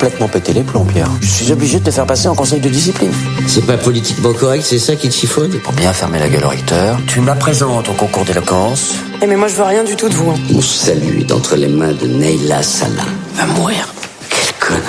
complètement 0.00 0.28
pété 0.28 0.54
les 0.54 0.62
plombs, 0.62 0.86
Pierre. 0.86 1.10
Je 1.20 1.26
suis 1.26 1.52
obligé 1.52 1.78
de 1.78 1.84
te 1.84 1.90
faire 1.90 2.06
passer 2.06 2.26
en 2.26 2.34
conseil 2.34 2.58
de 2.58 2.70
discipline. 2.70 3.12
C'est 3.46 3.66
pas 3.66 3.76
politiquement 3.76 4.32
correct, 4.32 4.64
c'est 4.66 4.78
ça 4.78 4.96
qui 4.96 5.10
te 5.10 5.14
chiffonne? 5.14 5.50
Pour 5.58 5.74
bien 5.74 5.92
fermer 5.92 6.18
la 6.18 6.30
gueule 6.30 6.46
au 6.46 6.48
recteur, 6.48 6.98
tu 7.06 7.20
me 7.20 7.26
la 7.26 7.34
présentes 7.34 7.86
au 7.90 7.92
concours 7.92 8.24
d'éloquence. 8.24 8.94
Eh 9.20 9.26
mais 9.26 9.36
moi 9.36 9.48
je 9.48 9.56
veux 9.56 9.62
rien 9.64 9.84
du 9.84 9.96
tout 9.96 10.08
de 10.08 10.14
vous. 10.14 10.30
hein. 10.30 10.36
Mon 10.52 10.62
salut 10.62 11.20
est 11.20 11.30
entre 11.32 11.54
les 11.54 11.68
mains 11.68 11.92
de 11.92 12.06
Neila 12.06 12.62
Salah. 12.62 13.04
Va 13.34 13.44
mourir. 13.44 13.92
Quel 14.30 14.68
connard. 14.68 14.82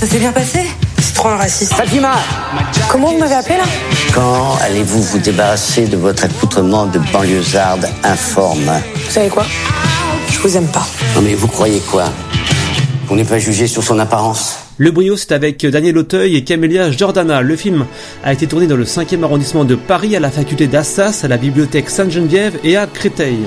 Ça 0.00 0.06
s'est 0.06 0.18
bien 0.18 0.32
passé? 0.32 0.60
C'est 0.98 1.12
trop 1.12 1.28
un 1.28 1.36
raciste. 1.36 1.74
Fatima 1.74 2.12
Comment 2.90 3.12
vous 3.12 3.18
m'avez 3.18 3.34
appelé 3.34 3.58
là? 3.58 3.64
Quand 4.14 4.56
allez-vous 4.62 5.02
vous 5.02 5.18
débarrasser 5.18 5.84
de 5.84 5.98
votre 5.98 6.24
accoutrement 6.24 6.86
de 6.86 6.98
banlieusarde 7.12 7.86
informe 8.02 8.80
Vous 8.94 9.12
savez 9.12 9.28
quoi? 9.28 9.44
Je 10.32 10.38
vous 10.38 10.56
aime 10.56 10.68
pas. 10.68 10.86
Non 11.14 11.20
mais 11.20 11.34
vous 11.34 11.48
croyez 11.48 11.80
quoi? 11.80 12.04
On 13.08 13.16
n'est 13.16 13.24
pas 13.24 13.38
jugé 13.38 13.66
sur 13.66 13.84
son 13.84 13.98
apparence 13.98 14.58
Le 14.78 14.90
brio, 14.90 15.16
c'est 15.16 15.32
avec 15.32 15.64
Daniel 15.64 15.96
Auteuil 15.98 16.34
et 16.34 16.42
Camélia 16.42 16.90
Jordana. 16.90 17.40
Le 17.40 17.54
film 17.54 17.86
a 18.24 18.32
été 18.32 18.46
tourné 18.46 18.66
dans 18.66 18.76
le 18.76 18.84
5e 18.84 19.22
arrondissement 19.22 19.64
de 19.64 19.76
Paris, 19.76 20.16
à 20.16 20.20
la 20.20 20.30
faculté 20.30 20.66
d'Assas, 20.66 21.20
à 21.22 21.28
la 21.28 21.36
bibliothèque 21.36 21.88
Sainte-Geneviève 21.88 22.58
et 22.64 22.76
à 22.76 22.86
Créteil. 22.86 23.38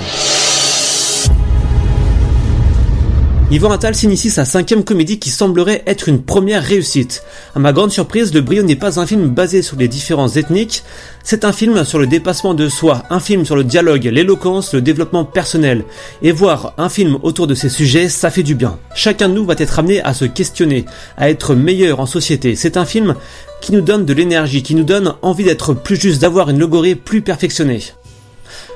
Yvan 3.52 3.72
Attal 3.72 3.96
s'initie 3.96 4.30
sa 4.30 4.46
cinquième 4.46 4.84
comédie 4.84 5.18
qui 5.18 5.32
semblerait 5.32 5.82
être 5.88 6.08
une 6.08 6.22
première 6.22 6.62
réussite. 6.62 7.24
À 7.56 7.60
ma 7.60 7.74
grande 7.74 7.92
surprise, 7.92 8.32
Le 8.32 8.42
Brio 8.42 8.62
n'est 8.62 8.76
pas 8.76 9.00
un 9.00 9.08
film 9.08 9.30
basé 9.30 9.64
sur 9.64 9.76
les 9.76 9.88
différences 9.88 10.36
ethniques, 10.36 10.84
c'est 11.24 11.44
un 11.44 11.52
film 11.52 11.84
sur 11.84 11.98
le 11.98 12.06
dépassement 12.06 12.54
de 12.54 12.70
soi, 12.70 13.06
un 13.10 13.20
film 13.20 13.46
sur 13.46 13.56
le 13.56 13.64
dialogue, 13.64 14.04
l'éloquence, 14.04 14.76
le 14.76 14.82
développement 14.82 15.26
personnel. 15.26 15.84
Et 16.22 16.32
voir 16.32 16.76
un 16.78 16.90
film 16.90 17.18
autour 17.24 17.48
de 17.48 17.56
ces 17.56 17.70
sujets, 17.70 18.08
ça 18.08 18.30
fait 18.30 18.44
du 18.44 18.54
bien. 18.54 18.78
Chacun 18.94 19.30
de 19.30 19.34
nous 19.34 19.46
va 19.46 19.56
être 19.58 19.80
amené 19.80 20.00
à 20.04 20.14
se 20.14 20.26
questionner, 20.26 20.86
à 21.18 21.32
être 21.32 21.56
meilleur 21.56 22.00
en 22.00 22.06
société. 22.06 22.56
C'est 22.56 22.78
un 22.78 22.86
film 22.86 23.16
qui 23.62 23.74
nous 23.74 23.82
donne 23.82 24.06
de 24.06 24.14
l'énergie, 24.14 24.62
qui 24.62 24.76
nous 24.76 24.84
donne 24.84 25.16
envie 25.24 25.44
d'être 25.44 25.74
plus 25.74 26.00
juste, 26.00 26.22
d'avoir 26.22 26.52
une 26.52 26.60
logorée 26.60 26.94
plus 26.94 27.24
perfectionnée. 27.24 27.82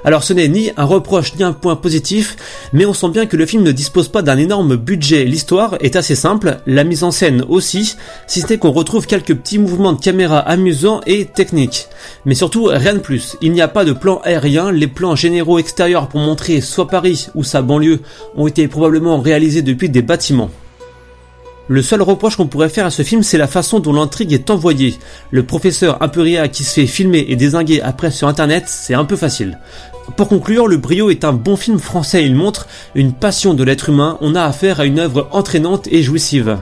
Alors 0.06 0.24
ce 0.24 0.34
n'est 0.34 0.50
ni 0.50 0.72
un 0.76 0.84
reproche 0.84 1.36
ni 1.36 1.44
un 1.44 1.54
point 1.54 1.78
positif, 1.78 2.36
mais 2.74 2.86
on 2.86 2.94
sent 2.94 3.10
bien 3.10 3.26
que 3.26 3.38
le 3.38 3.46
film 3.46 3.64
ne 3.64 3.72
dispose 3.72 4.10
pas 4.10 4.22
d'un 4.22 4.38
énorme 4.38 4.76
budget. 4.76 5.24
L'histoire 5.24 5.78
est 5.80 5.96
assez 5.96 6.16
simple, 6.16 6.58
la 6.66 6.84
mise 6.84 7.06
en 7.06 7.12
scène 7.12 7.46
aussi, 7.48 7.96
si 8.28 8.42
ce 8.42 8.48
n'est 8.48 8.58
qu'on 8.58 8.72
retrouve 8.72 9.08
quelques 9.08 9.36
petits 9.36 9.60
mouvements 9.60 9.94
de 9.94 10.02
caméra 10.02 10.40
amusants 10.40 11.00
et 11.06 11.26
techniques. 11.26 11.88
Mais 12.26 12.36
surtout, 12.36 12.66
rien 12.66 12.96
de 12.96 13.00
plus. 13.00 13.38
Il 13.42 13.54
n'y 13.54 13.62
a 13.62 13.70
pas 13.70 13.86
de 13.86 13.94
plan 13.94 14.20
aérien, 14.26 14.72
les 14.72 14.88
plans 14.88 15.16
généraux 15.16 15.58
extérieurs 15.58 16.10
pour 16.10 16.20
montrer 16.20 16.60
soit 16.60 16.90
Paris 16.90 17.28
ou 17.34 17.46
sa 17.46 17.62
banlieue 17.62 18.02
ont 18.36 18.48
été 18.48 18.68
probablement 18.68 19.22
réalisés 19.22 19.62
depuis 19.62 19.90
des 19.90 20.02
bâtiments. 20.02 20.50
Le 21.70 21.82
seul 21.82 22.02
reproche 22.02 22.36
qu'on 22.36 22.48
pourrait 22.48 22.68
faire 22.68 22.86
à 22.86 22.92
ce 22.92 23.04
film, 23.04 23.24
c'est 23.24 23.38
la 23.38 23.48
façon 23.48 23.80
dont 23.80 23.94
l'intrigue 23.94 24.34
est 24.34 24.50
envoyée. 24.50 24.98
Le 25.32 25.44
professeur 25.44 26.04
un 26.04 26.10
peu 26.10 26.20
ria 26.20 26.50
qui 26.50 26.66
se 26.66 26.74
fait 26.74 26.88
filmer 26.88 27.26
et 27.30 27.38
désinguer 27.38 27.82
après 27.82 28.12
sur 28.12 28.28
internet, 28.28 28.66
c'est 28.68 28.94
un 28.94 29.06
peu 29.06 29.16
facile. 29.16 29.58
Pour 30.16 30.28
conclure, 30.30 30.68
Le 30.68 30.78
Brio 30.78 31.10
est 31.10 31.24
un 31.24 31.34
bon 31.34 31.56
film 31.56 31.80
français. 31.80 32.26
Il 32.26 32.36
montre 32.36 32.68
une 32.96 33.14
passion 33.14 33.54
de 33.54 33.64
l'être 33.64 33.90
humain. 33.90 34.18
On 34.22 34.36
a 34.36 34.44
affaire 34.44 34.80
à 34.80 34.86
une 34.86 35.00
œuvre 35.00 35.28
entraînante 35.32 35.88
et 35.92 36.04
jouissive. 36.04 36.58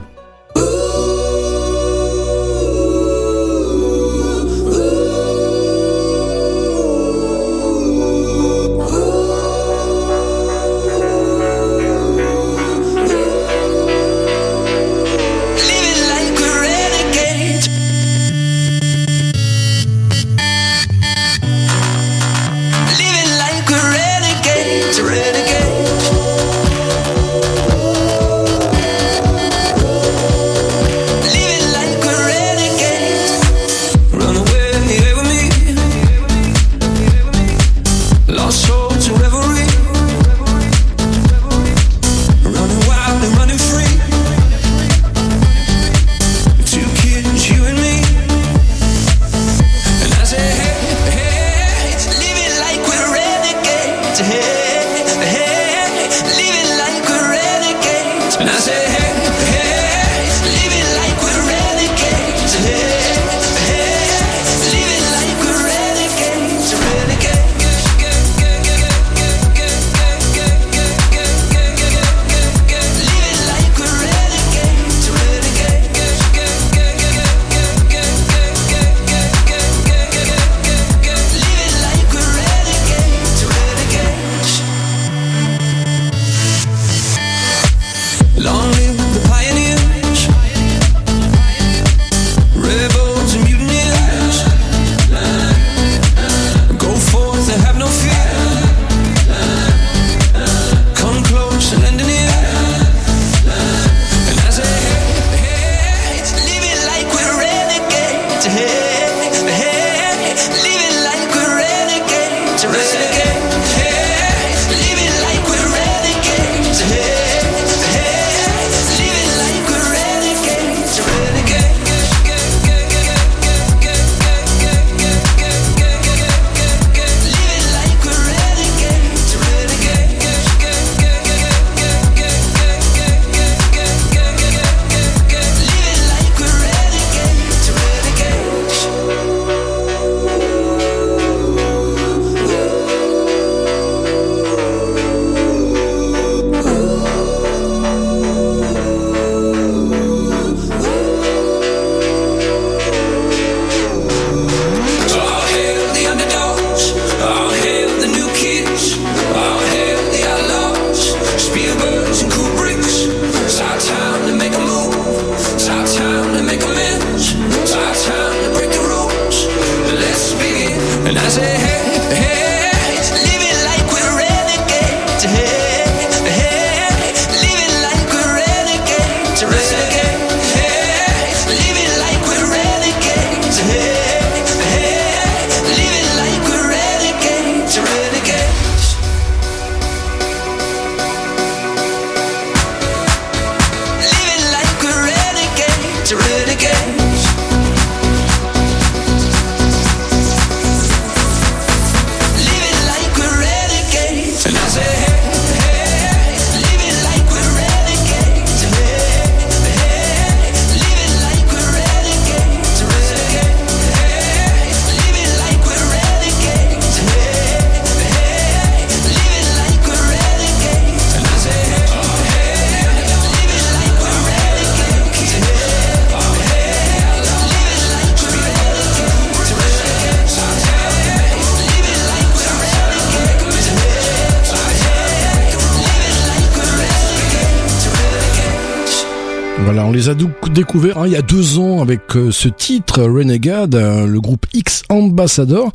Découverts 240.52 240.98
hein, 240.98 241.06
il 241.06 241.12
y 241.12 241.16
a 241.16 241.22
deux 241.22 241.58
ans 241.58 241.80
avec 241.80 242.14
euh, 242.14 242.30
ce 242.30 242.48
titre 242.48 243.02
Renegade, 243.02 243.74
euh, 243.74 244.06
le 244.06 244.20
groupe 244.20 244.46
X 244.52 244.82
Ambassador. 244.88 245.72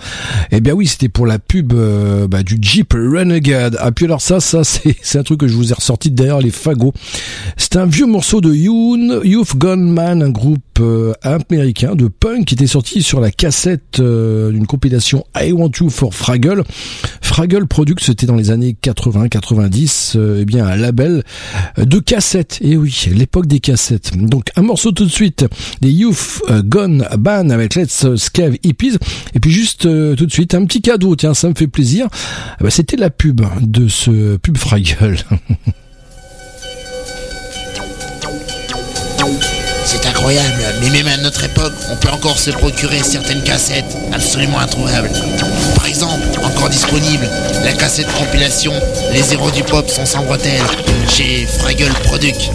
Eh 0.51 0.61
bien 0.61 0.73
oui, 0.73 0.87
c'était 0.87 1.09
pour 1.09 1.25
la 1.25 1.39
pub 1.39 1.73
euh, 1.73 2.27
bah, 2.27 2.43
du 2.43 2.57
Jeep 2.61 2.93
Renegade. 2.93 3.77
Ah 3.79 3.91
puis 3.91 4.05
alors 4.05 4.21
ça, 4.21 4.39
ça 4.39 4.61
c'est 5.01 5.17
un 5.17 5.23
truc 5.23 5.39
que 5.39 5.47
je 5.47 5.55
vous 5.55 5.71
ai 5.71 5.73
ressorti 5.73 6.11
de 6.11 6.15
derrière 6.15 6.39
les 6.39 6.51
fagots. 6.51 6.93
C'est 7.57 7.75
un 7.75 7.85
vieux 7.85 8.05
morceau 8.05 8.39
de 8.39 8.53
Yoon, 8.53 9.23
Youth 9.23 9.57
Gone 9.57 9.89
Man, 9.89 10.21
un 10.21 10.29
groupe 10.29 10.81
américain 11.23 11.95
de 11.95 12.07
punk 12.07 12.45
qui 12.45 12.53
était 12.53 12.67
sorti 12.67 13.01
sur 13.01 13.19
la 13.19 13.31
cassette 13.31 13.99
d'une 13.99 14.67
compilation 14.67 15.25
I 15.35 15.51
Want 15.51 15.71
You 15.79 15.89
for 15.89 16.13
Fraggle. 16.13 16.63
Fraggle 17.37 17.67
Products, 17.67 18.01
c'était 18.01 18.25
dans 18.25 18.35
les 18.35 18.49
années 18.49 18.75
80-90, 18.81 20.13
euh, 20.15 20.39
eh 20.41 20.45
bien 20.45 20.65
un 20.65 20.75
label 20.75 21.23
de 21.77 21.99
cassettes. 21.99 22.57
Et 22.61 22.77
oui, 22.77 23.09
l'époque 23.13 23.45
des 23.45 23.59
cassettes. 23.59 24.17
Donc 24.17 24.45
un 24.55 24.63
morceau 24.63 24.91
tout 24.91 25.05
de 25.05 25.11
suite 25.11 25.45
des 25.79 25.91
Youth 25.91 26.41
euh, 26.49 26.63
Gone 26.65 27.07
Ban 27.15 27.51
avec 27.51 27.75
Let's 27.75 28.15
Scave 28.15 28.55
Hippies. 28.63 28.97
Et 29.35 29.39
puis 29.39 29.51
juste 29.51 29.85
euh, 29.85 30.15
tout 30.15 30.25
de 30.25 30.31
suite 30.31 30.55
un 30.55 30.65
petit 30.65 30.81
cadeau, 30.81 31.15
tiens, 31.15 31.35
ça 31.35 31.47
me 31.47 31.53
fait 31.53 31.67
plaisir. 31.67 32.07
Eh 32.59 32.63
ben, 32.63 32.71
c'était 32.71 32.97
la 32.97 33.11
pub 33.11 33.41
de 33.61 33.87
ce 33.87 34.37
pub 34.37 34.57
Fraggle. 34.57 35.17
C'est 39.85 40.05
incroyable, 40.05 40.61
mais 40.81 40.89
même 40.89 41.07
à 41.07 41.15
notre 41.15 41.45
époque, 41.45 41.71
on 41.89 41.95
peut 41.95 42.09
encore 42.09 42.37
se 42.37 42.51
procurer 42.51 43.01
certaines 43.03 43.41
cassettes 43.41 43.95
absolument 44.11 44.59
introuvables. 44.59 45.09
Par 45.75 45.85
exemple, 45.85 46.27
disponible, 46.65 47.29
la 47.63 47.71
cassette 47.73 48.11
compilation 48.17 48.73
Les 49.13 49.31
héros 49.31 49.51
du 49.51 49.63
pop 49.63 49.87
sont 49.89 50.05
sans 50.05 50.23
bretelles 50.23 50.63
chez 51.07 51.45
Fraggle 51.45 51.93
Product. 52.03 52.51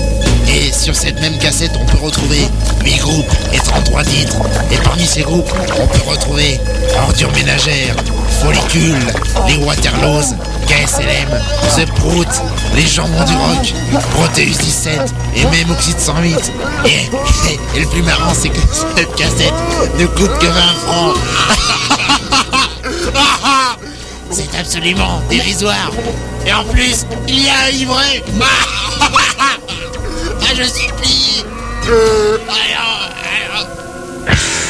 Et 0.49 0.73
sur 0.73 0.95
cette 0.95 1.21
même 1.21 1.39
cassette, 1.39 1.71
on 1.81 1.87
peut 1.87 1.99
retrouver 2.05 2.49
8 2.85 2.97
groupes 2.99 3.33
et 3.55 3.59
33 3.59 4.03
titres. 4.05 4.37
Et 4.71 4.77
parmi 4.79 5.07
ces 5.07 5.23
groupes, 5.23 5.51
on 5.81 5.87
peut 5.87 6.11
retrouver 6.11 6.61
Ordures 7.01 7.33
ménagères, 7.33 7.95
Follicule, 8.43 8.99
les 9.47 9.57
Waterloos, 9.65 10.35
KSLM, 10.67 11.31
The 11.77 11.87
Prout, 11.95 12.29
les 12.75 12.87
Jambons 12.87 13.25
du 13.25 13.35
Rock, 13.35 13.73
Proteus 14.15 14.59
17 14.61 15.15
et 15.37 15.45
même 15.45 15.71
Oxyde 15.71 15.99
108. 15.99 16.53
Et, 16.85 16.89
et 17.77 17.81
le 17.81 17.87
plus 17.87 18.03
marrant, 18.03 18.33
c'est 18.35 18.51
que 18.51 18.61
cette 18.97 19.15
cassette 19.15 19.55
ne 19.99 20.07
coûte 20.07 20.39
que 20.39 20.47
20 20.47 20.53
francs. 20.87 21.17
C'est 24.31 24.59
absolument 24.59 25.21
dérisoire. 25.29 25.91
Et 26.47 26.53
en 26.53 26.65
plus, 26.65 27.05
il 27.29 27.45
y 27.45 27.49
a 27.49 27.59
un 27.67 27.71
livret. 27.71 28.23
Ah, 30.45 30.55
je. 30.55 30.63
Alors, 31.85 33.11
alors. 33.55 34.62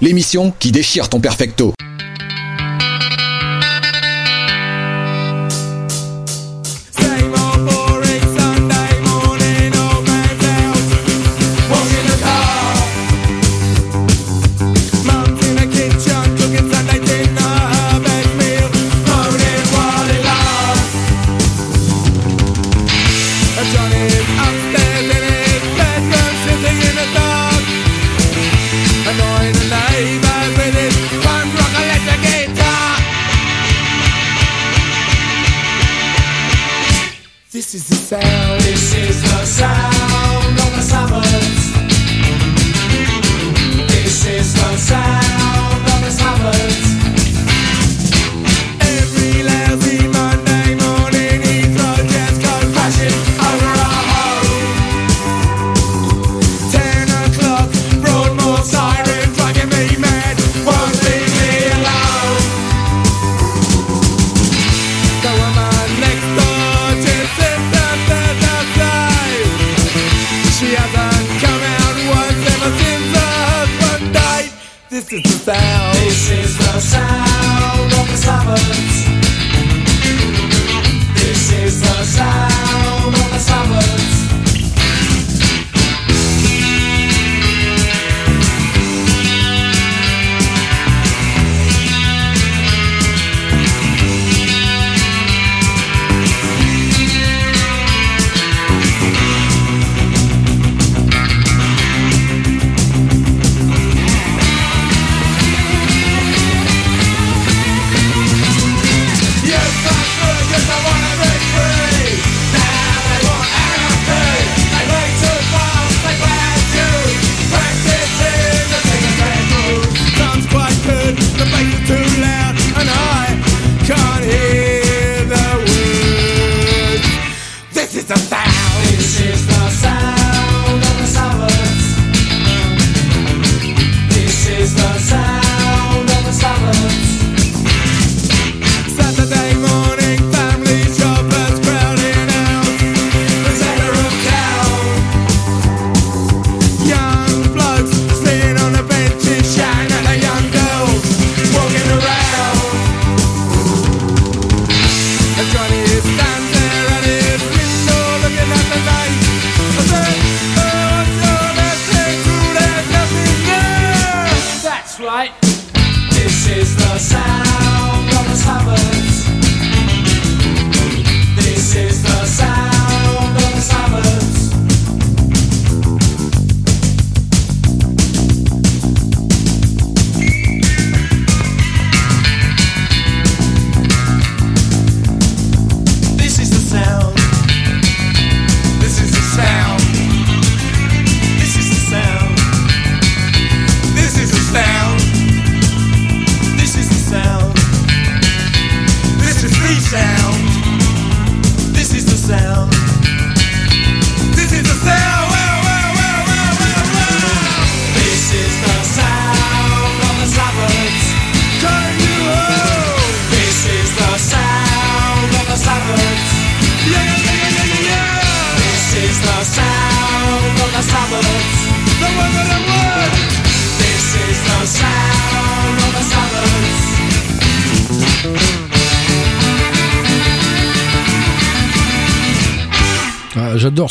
L'émission 0.00 0.52
qui 0.58 0.72
déchire 0.72 1.08
ton 1.08 1.20
perfecto. 1.20 1.74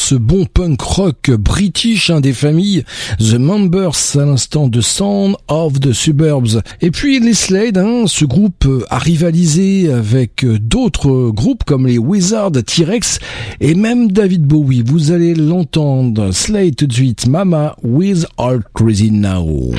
ce 0.05 0.13
bon 0.13 0.45
punk 0.45 0.79
rock 0.81 1.31
british 1.31 2.11
hein, 2.11 2.21
des 2.21 2.31
familles 2.31 2.83
The 3.17 3.39
Members 3.39 3.95
à 4.13 4.25
l'instant 4.25 4.67
de 4.67 4.79
Sound 4.79 5.35
of 5.47 5.79
the 5.79 5.93
Suburbs. 5.93 6.61
Et 6.81 6.91
puis 6.91 7.19
les 7.19 7.33
Slade, 7.33 7.79
hein, 7.79 8.03
ce 8.05 8.23
groupe 8.23 8.67
euh, 8.67 8.85
a 8.91 8.99
rivalisé 8.99 9.91
avec 9.91 10.45
euh, 10.45 10.59
d'autres 10.59 11.31
groupes 11.31 11.63
comme 11.63 11.87
les 11.87 11.97
Wizards, 11.97 12.51
T-Rex 12.51 13.17
et 13.59 13.73
même 13.73 14.11
David 14.11 14.43
Bowie. 14.43 14.83
Vous 14.85 15.11
allez 15.11 15.33
l'entendre. 15.33 16.31
Slade 16.31 16.75
tout 16.75 16.85
de 16.85 16.93
suite, 16.93 17.25
Mama 17.25 17.75
with 17.81 18.27
All 18.37 18.61
Crazy 18.75 19.09
Now. 19.09 19.71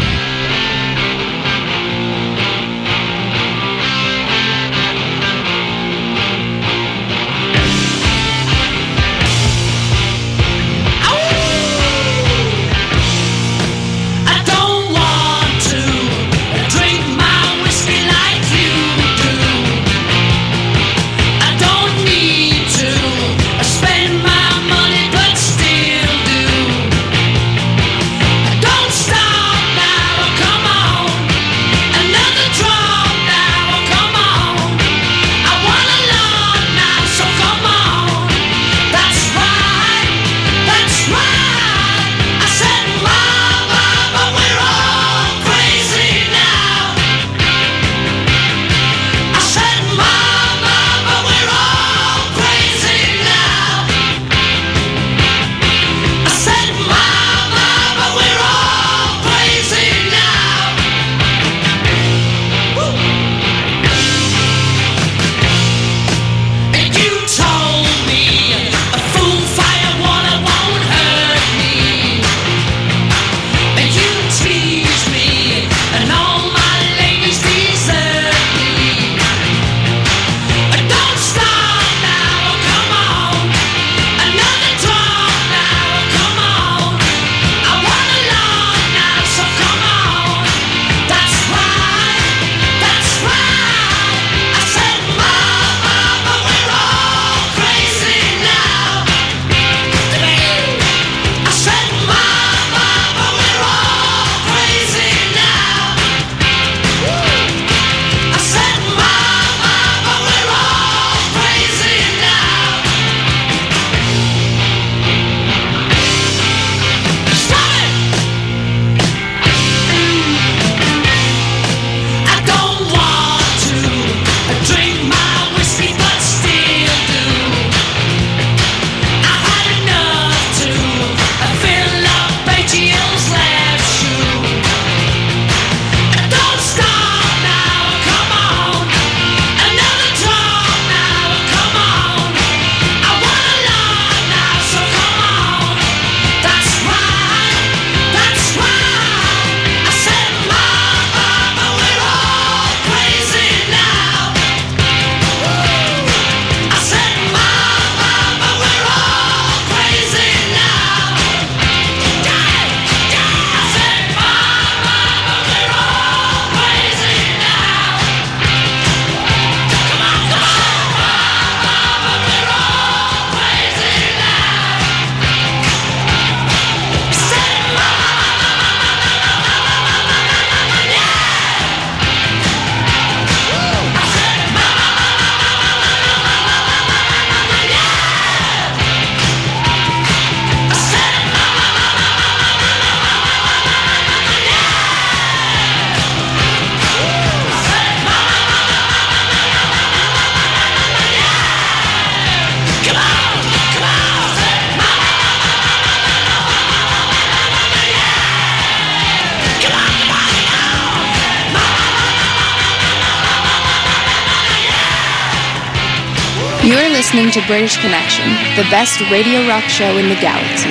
To 217.37 217.47
British 217.47 217.77
Connection, 217.77 218.25
the 218.57 218.65
best 218.71 218.99
radio 219.11 219.47
rock 219.47 219.65
show 219.65 219.99
in 219.99 220.09
the 220.09 220.15
galaxy. 220.15 220.71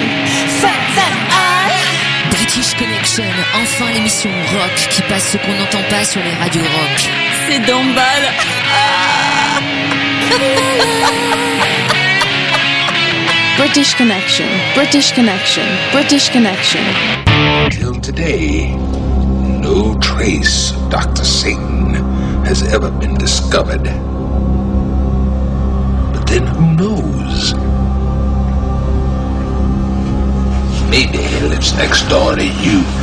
Ah! 1.29 1.69
British 2.31 2.73
Connection, 2.73 3.23
enfin 3.53 3.91
l'émission 3.93 4.31
rock 4.57 4.73
qui 4.89 5.03
passe 5.03 5.29
ce 5.33 5.37
qu'on 5.37 5.53
n'entend 5.53 5.83
pas 5.91 6.03
sur 6.03 6.23
les 6.23 6.33
radios 6.33 6.63
rock. 6.63 7.07
C'est 7.47 7.59
d'emballe. 7.67 8.33
British 13.59 13.93
Connection, 13.93 14.45
British 14.73 15.13
Connection, 15.13 15.61
British 15.91 16.31
Connection. 16.31 16.81
Till 17.69 18.01
today, 18.01 18.75
no 19.61 19.93
trace 19.99 20.71
of 20.71 20.89
Dr. 20.89 21.23
Satan 21.23 21.93
has 22.43 22.63
ever 22.73 22.89
been 22.89 23.13
discovered. 23.19 23.87
Then 26.35 26.47
who 26.47 26.75
knows? 26.75 27.53
Maybe 30.89 31.19
he 31.19 31.47
lives 31.47 31.73
next 31.75 32.09
door 32.09 32.35
to 32.35 32.43
you. 32.43 32.94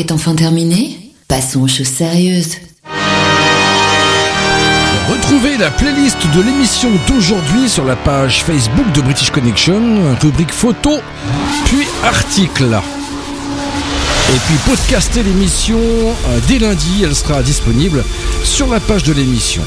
Est 0.00 0.12
enfin 0.12 0.34
terminée 0.34 0.98
Passons 1.28 1.60
aux 1.60 1.68
choses 1.68 1.86
sérieuses. 1.86 2.56
Retrouvez 5.08 5.56
la 5.58 5.70
playlist 5.70 6.18
de 6.34 6.40
l'émission 6.42 6.90
d'aujourd'hui 7.06 7.68
sur 7.68 7.84
la 7.84 7.94
page 7.94 8.42
Facebook 8.42 8.90
de 8.92 9.00
British 9.00 9.30
Connection, 9.30 10.16
rubrique 10.20 10.52
photo, 10.52 10.98
puis 11.66 11.86
article. 12.02 12.80
Et 14.34 14.38
puis 14.46 14.56
podcaster 14.66 15.22
l'émission 15.22 15.78
euh, 15.78 16.40
dès 16.48 16.58
lundi, 16.58 17.02
elle 17.04 17.14
sera 17.14 17.42
disponible 17.42 18.04
sur 18.42 18.68
la 18.68 18.80
page 18.80 19.04
de 19.04 19.12
l'émission. 19.12 19.62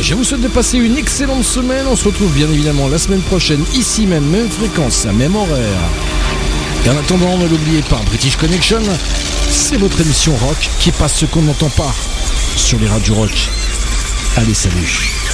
Je 0.00 0.14
vous 0.14 0.24
souhaite 0.24 0.42
de 0.42 0.48
passer 0.48 0.78
une 0.78 0.96
excellente 0.96 1.44
semaine. 1.44 1.86
On 1.90 1.96
se 1.96 2.04
retrouve 2.04 2.32
bien 2.32 2.48
évidemment 2.48 2.88
la 2.88 2.98
semaine 2.98 3.22
prochaine, 3.22 3.64
ici 3.74 4.06
même, 4.06 4.26
même 4.26 4.48
fréquence, 4.48 5.06
même 5.06 5.36
horaire. 5.36 6.15
Et 6.86 6.88
en 6.88 6.96
attendant, 6.96 7.36
ne 7.36 7.48
l'oubliez 7.48 7.82
pas, 7.82 8.00
British 8.06 8.36
Connection, 8.36 8.80
c'est 9.50 9.76
votre 9.76 10.00
émission 10.00 10.36
rock 10.36 10.70
qui 10.78 10.92
passe 10.92 11.16
ce 11.16 11.26
qu'on 11.26 11.42
n'entend 11.42 11.68
pas 11.70 11.92
sur 12.54 12.78
les 12.78 12.86
radios 12.86 13.16
rock. 13.16 13.50
Allez, 14.36 14.54
salut. 14.54 15.25